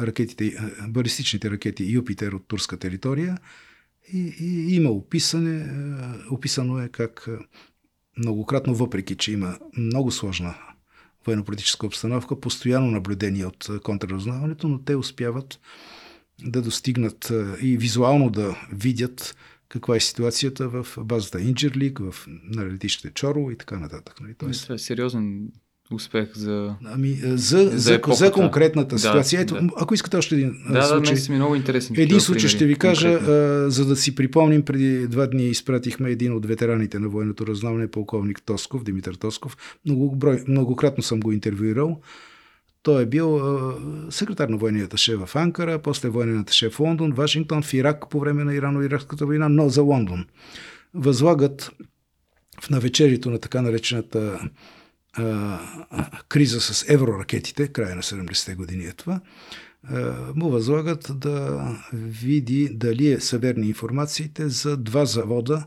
[0.00, 0.56] ракетите,
[0.88, 3.38] балистичните ракети Юпитер от турска територия
[4.12, 5.66] и, и има описане,
[6.30, 7.28] описано е как
[8.18, 10.54] многократно, въпреки че има много сложна
[11.26, 15.60] военно-политическа обстановка, постоянно наблюдение от контрразузнаването, но те успяват
[16.44, 19.36] да достигнат и визуално да видят
[19.68, 24.20] каква е ситуацията в базата Инджерлик, в на летищите Чоро и така нататък.
[24.20, 24.34] Нали?
[24.34, 24.62] Тоест...
[24.62, 25.48] Това е сериозен
[25.92, 26.74] успех за.
[26.84, 29.38] Ами, за, за, за, за конкретната ситуация.
[29.38, 29.68] Да, Ето, да.
[29.76, 31.14] ако искате още един да, случай.
[31.14, 31.96] Да, ми много интересен.
[31.98, 36.32] Един случай ще ви кажа, а, за да си припомним, преди два дни изпратихме един
[36.32, 39.56] от ветераните на военното раззнаване, полковник Тосков, Димитър Тосков.
[39.84, 42.00] Много, брой, многократно съм го интервюирал.
[42.82, 43.74] Той е бил а,
[44.10, 48.20] секретар на военния аташе в Анкара, после военния аташе в Лондон, Вашингтон, в Ирак по
[48.20, 50.26] време на Ирано-Иракската война, но за Лондон.
[50.94, 51.72] Възлагат
[52.60, 54.40] в навечерието на така наречената
[56.28, 59.20] криза с евроракетите, края на 70-те години е това,
[60.34, 65.64] му възлагат да види дали е са верни информациите за два завода,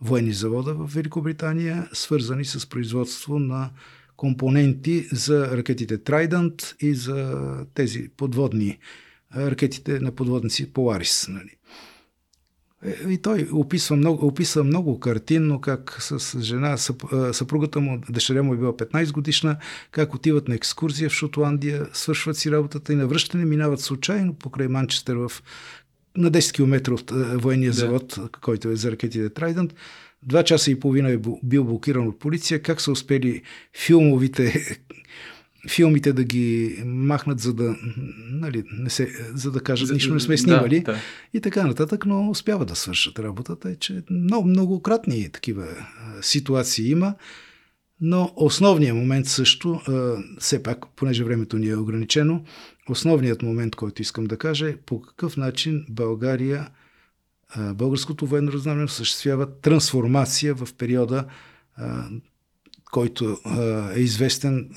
[0.00, 3.70] военни завода в Великобритания, свързани с производство на
[4.16, 7.40] компоненти за ракетите Trident и за
[7.74, 8.78] тези подводни
[9.36, 11.28] ракетите на подводници Polaris.
[11.28, 11.56] Нали.
[12.84, 16.76] Е, и той описва много, описва много картинно как с жена,
[17.32, 19.56] съпругата му, дъщеря му е била 15 годишна,
[19.90, 24.68] как отиват на екскурзия в Шотландия, свършват си работата и на връщане минават случайно покрай
[24.68, 25.30] Манчестър в
[26.16, 27.12] на 10 км от
[27.42, 27.76] военния да.
[27.76, 29.74] завод, който е за ракетите Трайдент.
[30.22, 32.62] Два часа и половина е бил блокиран от полиция.
[32.62, 33.42] Как са успели
[33.76, 34.78] филмовите
[35.68, 37.76] филмите да ги махнат, за да,
[38.30, 40.98] нали, не се, за да кажат, нищо не сме снимали да, да.
[41.34, 43.70] и така нататък, но успяват да свършат работата.
[43.70, 45.66] Е, че много, многократни такива
[46.20, 47.14] ситуации има,
[48.00, 49.80] но основният момент също,
[50.38, 52.44] все пак, понеже времето ни е ограничено,
[52.88, 56.68] основният момент, който искам да кажа е по какъв начин България,
[57.74, 61.24] българското военно разузнаване осъществява трансформация в периода
[62.94, 63.38] който
[63.96, 64.70] е известен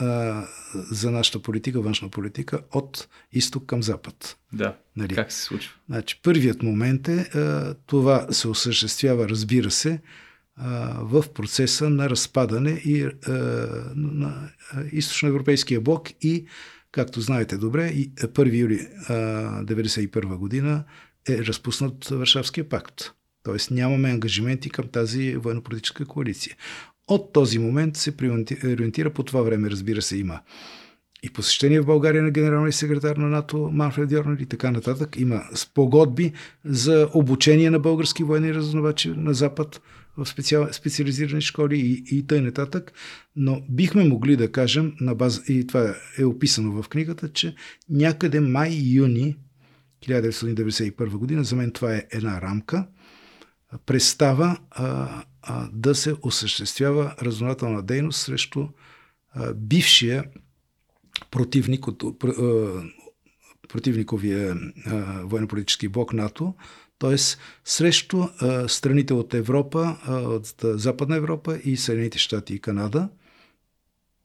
[0.73, 4.37] за нашата политика, външна политика, от изток към запад.
[4.53, 4.75] Да.
[4.95, 5.15] Нали?
[5.15, 5.73] Как се случва?
[5.89, 7.25] Значи, първият момент е,
[7.85, 10.01] това се осъществява, разбира се,
[10.97, 13.09] в процеса на разпадане и,
[13.95, 14.49] на
[14.91, 16.45] източноевропейския блок и,
[16.91, 20.83] както знаете добре, 1 юли 1991 година
[21.29, 23.11] е разпуснат Варшавския пакт.
[23.43, 26.55] Тоест нямаме ангажименти към тази военно-политическа коалиция.
[27.07, 28.13] От този момент се
[28.63, 30.39] ориентира по това време, разбира се, има
[31.23, 35.19] и посещение в България на генералния секретар на НАТО Манфред Йорнер и така нататък.
[35.19, 36.33] Има спогодби
[36.65, 39.81] за обучение на български военни разузнавачи на Запад
[40.17, 42.93] в специал, специализирани школи и, и тъй нататък.
[43.35, 47.55] Но бихме могли да кажем, на база, и това е описано в книгата, че
[47.89, 49.35] някъде май-юни
[50.07, 52.87] 1991 година, за мен това е една рамка,
[53.85, 55.09] представа а,
[55.41, 58.67] а, да се осъществява разузнавателна дейност срещу
[59.33, 60.23] а, бившия
[61.31, 62.83] противник от а,
[63.67, 64.57] противниковия
[65.23, 66.53] военно-политически блок НАТО,
[66.99, 67.17] т.е.
[67.65, 73.09] срещу а, страните от Европа, а, от Западна Европа и Съединените щати и Канада,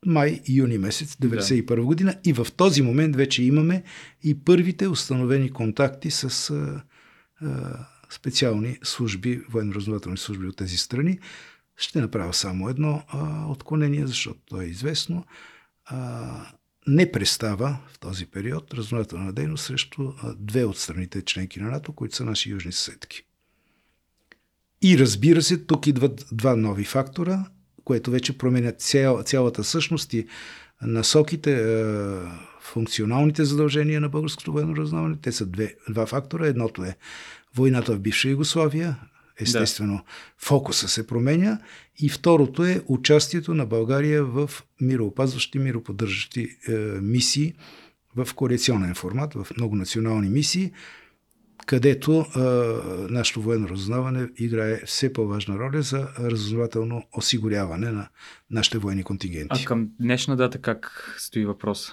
[0.07, 1.83] май-юни месец 1991 да.
[1.83, 2.15] година.
[2.25, 3.83] И в този момент вече имаме
[4.23, 11.19] и първите установени контакти с а, специални служби, военно-разнователни служби от тези страни.
[11.77, 15.25] Ще направя само едно а, отклонение, защото то е известно.
[15.85, 16.47] А,
[16.87, 22.17] не престава в този период разузнавателна дейност срещу две от страните членки на НАТО, които
[22.17, 23.23] са наши южни съседки.
[24.83, 27.45] И разбира се, тук идват два нови фактора,
[27.85, 30.27] което вече променят цял, цялата същност и
[30.83, 31.79] насоките,
[32.61, 35.17] функционалните задължения на българското военно разузнаване.
[35.23, 36.47] Те са две, два фактора.
[36.47, 36.97] Едното е
[37.57, 38.97] войната в бивша Югославия,
[39.41, 40.03] естествено да.
[40.39, 41.59] фокуса се променя.
[41.99, 44.51] И второто е участието на България в
[44.81, 47.55] мироопазващи, мироподдържащи е, мисии
[48.17, 50.73] в коалиционен формат, в многонационални мисии,
[51.67, 52.41] където е,
[53.13, 58.09] нашето военно разузнаване играе все по-важна роля за разузнавателно осигуряване на
[58.51, 59.63] нашите военни контингенти.
[59.63, 61.93] А към днешна дата как стои въпрос?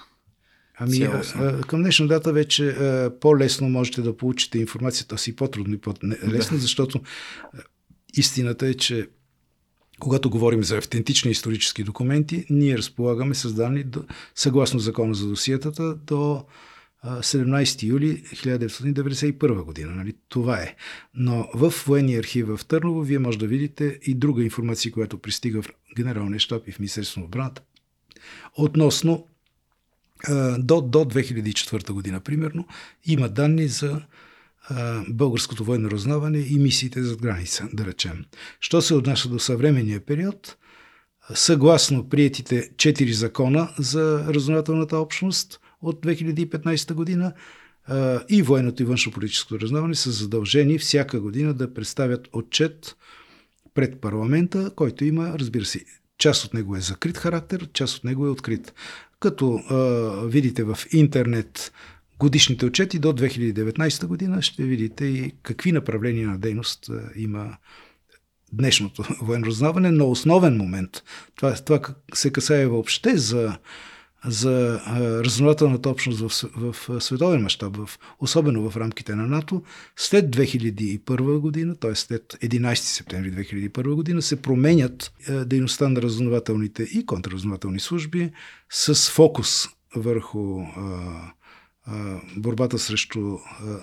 [0.80, 5.78] Ами, а, към днешна дата вече а, по-лесно можете да получите информацията си по-трудно и
[5.78, 6.62] по-лесно, да.
[6.62, 7.02] защото
[8.14, 9.08] истината е, че
[10.00, 14.04] когато говорим за автентични исторически документи, ние разполагаме с данни до,
[14.36, 16.46] съгласно закона за досиетата до
[17.06, 19.92] 17 юли 1991 година.
[19.92, 20.14] Нали?
[20.30, 20.76] Това е.
[21.14, 25.62] Но в военния архив в Търново вие може да видите и друга информация, която пристига
[25.62, 27.62] в Генералния щаб и в Министерството на отбраната
[28.58, 29.28] относно
[30.58, 32.68] до, до 2004 година, примерно,
[33.06, 34.02] има данни за
[35.10, 38.26] българското военно разузнаване и мисиите зад граница, да речем.
[38.60, 40.58] Що се отнася до съвременния период,
[41.34, 47.34] съгласно приетите четири закона за разузнавателната общност от 2015 година,
[48.30, 52.96] и военното и външно-политическото разузнаване са задължени всяка година да представят отчет
[53.74, 55.86] пред парламента, който има, разбира се,
[56.18, 58.74] част от него е закрит характер, част от него е открит.
[59.20, 59.76] Като а,
[60.28, 61.74] видите в интернет
[62.20, 67.58] годишните отчети до 2019 година, ще видите и какви направления на дейност а, има
[68.54, 71.04] днешното военно разузнаване, но основен момент,
[71.36, 71.80] това, това
[72.14, 73.58] се касае въобще за
[74.26, 74.82] за
[75.24, 77.78] разузнавателната общност в, в световен мащаб,
[78.20, 79.64] особено в рамките на НАТО,
[79.96, 81.96] след 2001 година, т.е.
[81.96, 85.14] след 11 септември 2001 година, се променят
[85.46, 88.32] дейността на разузнавателните и контрразузнавателни служби
[88.70, 90.66] с фокус върху а,
[91.86, 93.80] а, борбата срещу а,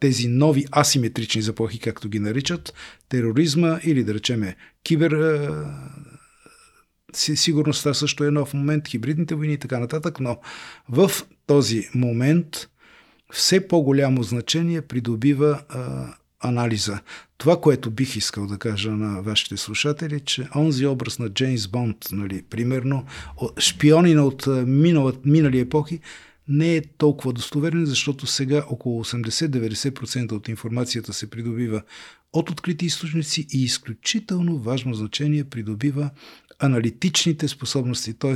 [0.00, 2.74] тези нови асиметрични заплахи, както ги наричат,
[3.08, 5.12] тероризма или да речеме кибер
[7.16, 10.36] сигурността също е нов момент, хибридните войни и така нататък, но
[10.88, 11.10] в
[11.46, 12.68] този момент
[13.32, 17.00] все по-голямо значение придобива а, анализа.
[17.38, 21.96] Това, което бих искал да кажа на вашите слушатели, че онзи образ на Джеймс Бонд,
[22.12, 23.06] нали, примерно,
[23.58, 26.00] шпионина от минала, минали епохи,
[26.48, 31.82] не е толкова достоверен, защото сега около 80-90% от информацията се придобива
[32.32, 36.10] от открити източници и изключително важно значение придобива
[36.58, 38.34] аналитичните способности, т.е.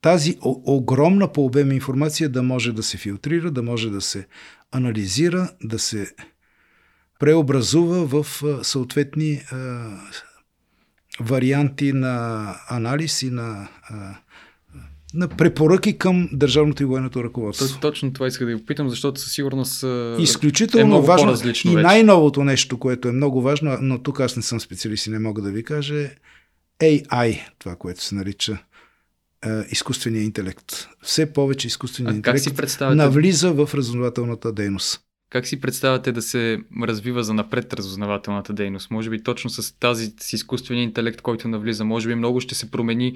[0.00, 4.26] тази огромна по обем информация да може да се филтрира, да може да се
[4.72, 6.14] анализира, да се
[7.18, 8.26] преобразува в
[8.62, 9.88] съответни а,
[11.20, 14.16] варианти на анализ и на, а,
[15.14, 17.80] на препоръки към държавното и военното ръководство.
[17.80, 19.84] Точно това исках да ви попитам, защото със сигурност
[20.18, 21.36] Изключително е много важно.
[21.64, 25.18] И най-новото нещо, което е много важно, но тук аз не съм специалист и не
[25.18, 26.10] мога да ви кажа, е
[26.82, 28.58] AI, това, което се нарича
[29.46, 30.88] е, изкуствения интелект.
[31.02, 32.96] Все повече изкуственият интелект си представяте...
[32.96, 35.00] навлиза в разузнавателната дейност.
[35.30, 38.90] Как си представяте да се развива за напред разузнавателната дейност?
[38.90, 42.70] Може би точно с тази с изкуствения интелект, който навлиза, може би много ще се
[42.70, 43.14] промени е,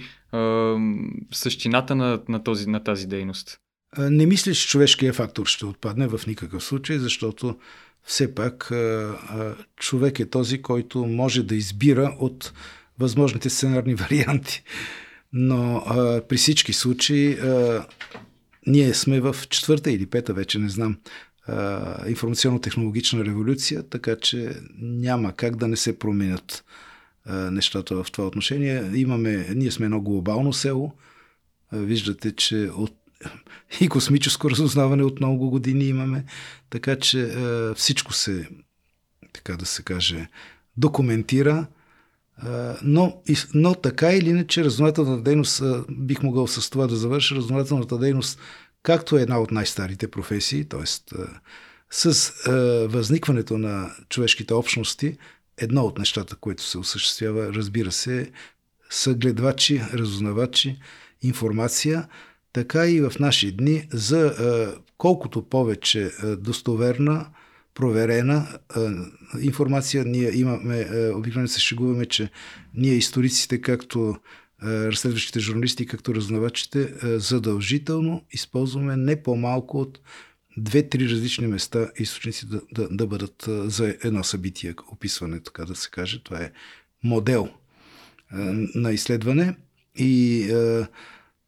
[1.33, 3.59] същината на, на, този, на тази дейност.
[3.99, 7.57] Не мисля, че човешкият фактор ще отпадне в никакъв случай, защото
[8.03, 8.73] все пак
[9.77, 12.53] човек е този, който може да избира от
[12.99, 14.63] възможните сценарни варианти.
[15.33, 17.87] Но а, при всички случаи а,
[18.67, 20.97] ние сме в четвърта или пета, вече не знам,
[22.07, 26.65] информационно-технологична революция, така че няма как да не се променят
[27.25, 28.91] а, нещата в това отношение.
[28.95, 30.93] Имаме, ние сме едно глобално село.
[31.71, 32.95] А, виждате, че от
[33.81, 36.25] и космическо разузнаване от много години имаме,
[36.71, 38.49] така че а, всичко се,
[39.33, 40.29] така да се каже,
[40.77, 41.67] документира
[42.83, 43.23] но,
[43.55, 48.39] но така или иначе, разузнавателната дейност, бих могъл с това да завърша, разузнавателната дейност,
[48.83, 50.85] както е една от най-старите професии, т.е.
[51.91, 52.33] с
[52.89, 55.17] възникването на човешките общности,
[55.59, 58.31] едно от нещата, което се осъществява, разбира се,
[58.91, 60.79] са гледвачи, разузнавачи,
[61.23, 62.09] информация,
[62.53, 64.35] така и в наши дни за
[64.99, 67.27] колкото повече достоверна,
[67.77, 68.93] проверена а,
[69.41, 70.05] информация.
[70.05, 72.31] Ние имаме, а, обикновено се шегуваме, че
[72.75, 74.17] ние историците, както
[74.63, 80.01] разследващите журналисти, както разновачите, задължително използваме не по-малко от
[80.57, 85.91] две-три различни места източници да, да, да бъдат за едно събитие, описване, така да се
[85.91, 86.23] каже.
[86.23, 86.53] Това е
[87.05, 87.49] модел
[88.75, 89.57] на изследване
[89.97, 90.47] и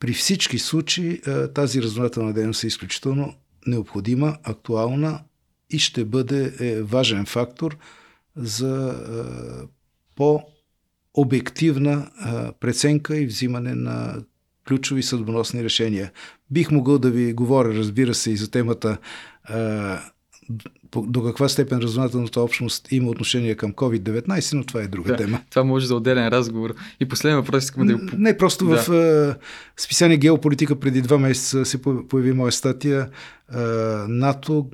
[0.01, 1.21] при всички случаи
[1.55, 3.35] тази разнователна дейност е изключително
[3.67, 5.21] необходима, актуална
[5.71, 7.77] и ще бъде е, важен фактор
[8.37, 8.95] за
[10.17, 12.11] по-обективна
[12.61, 14.23] преценка и взимане на
[14.69, 16.13] ключови съдбоносни решения.
[16.51, 18.99] Бих могъл да ви говоря, разбира се, и за темата
[20.97, 25.41] до каква степен разузнателната общност има отношение към COVID-19, но това е друга да, тема.
[25.51, 26.75] Това може за отделен разговор.
[27.01, 27.99] И последен въпрос искам да.
[28.19, 28.77] Не, просто да.
[28.77, 29.37] в uh,
[29.77, 33.09] списание Геополитика преди два месеца се появи моя статия
[34.09, 34.71] НАТО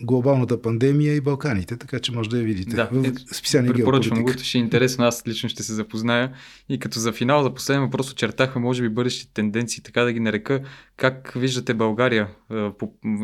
[0.00, 2.76] глобалната пандемия и Балканите, така че може да я видите.
[2.76, 2.88] Да,
[3.32, 6.32] в списание Препоръчвам го, ще е интересно, аз лично ще се запозная.
[6.68, 10.20] И като за финал, за последен въпрос очертахме, може би, бъдещите тенденции, така да ги
[10.20, 10.60] нарека.
[10.96, 12.28] Как виждате България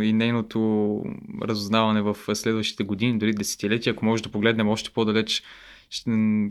[0.03, 1.03] и нейното
[1.43, 5.43] разузнаване в следващите години, дори десетилетия, ако може да погледнем още по-далеч,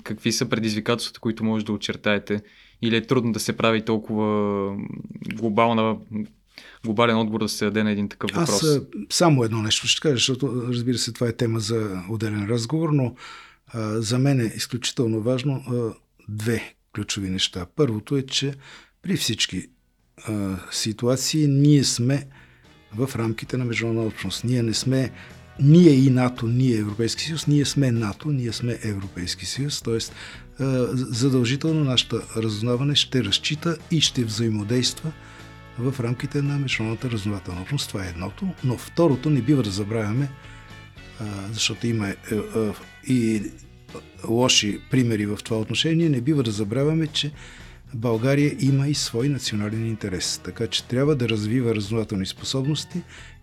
[0.04, 2.42] какви са предизвикателствата, които може да очертаете?
[2.82, 4.76] Или е трудно да се прави толкова
[5.36, 5.98] глобална
[6.86, 8.64] глобален отговор да се даде на един такъв въпрос?
[8.64, 8.80] Аз
[9.10, 13.16] само едно нещо ще кажа, защото разбира се това е тема за отделен разговор, но
[13.68, 15.94] а, за мен е изключително важно а,
[16.30, 17.66] две ключови неща.
[17.76, 18.54] Първото е, че
[19.02, 19.68] при всички
[20.28, 22.28] а, ситуации ние сме
[22.96, 24.44] в рамките на международна общност.
[24.44, 25.12] Ние не сме
[25.62, 29.98] ние и НАТО, ние Европейски съюз, ние сме НАТО, ние сме Европейски съюз, т.е.
[30.94, 35.12] задължително нашата разузнаване ще разчита и ще взаимодейства
[35.80, 37.88] в рамките на международната разнователна общност.
[37.88, 38.50] Това е едното.
[38.64, 40.30] Но второто не бива да забравяме,
[41.52, 42.72] защото има е, е,
[43.08, 43.44] и
[44.28, 47.32] лоши примери в това отношение, не бива да забравяме, че
[47.94, 50.42] България има и свой национален интерес.
[50.44, 53.02] Така че трябва да развива разнователни способности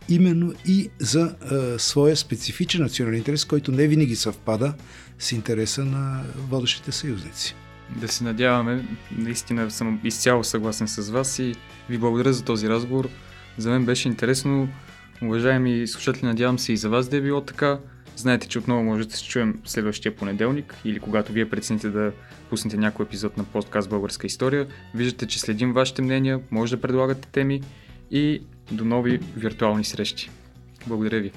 [0.08, 4.74] именно и за а, своя специфичен национален интерес, който не винаги съвпада
[5.18, 7.54] с интереса на водещите съюзници.
[7.90, 8.84] Да се надяваме,
[9.18, 11.54] наистина съм изцяло съгласен с вас и
[11.88, 13.08] ви благодаря за този разговор.
[13.58, 14.68] За мен беше интересно.
[15.22, 17.78] Уважаеми слушатели, надявам се и за вас да е било така.
[18.16, 22.12] Знаете, че отново можете да се чуем следващия понеделник или когато вие прецените да
[22.50, 24.66] пуснете някой епизод на подкаст Българска история.
[24.94, 27.62] Виждате, че следим вашите мнения, може да предлагате теми
[28.10, 30.30] и до нови виртуални срещи.
[30.86, 31.32] Благодаря ви.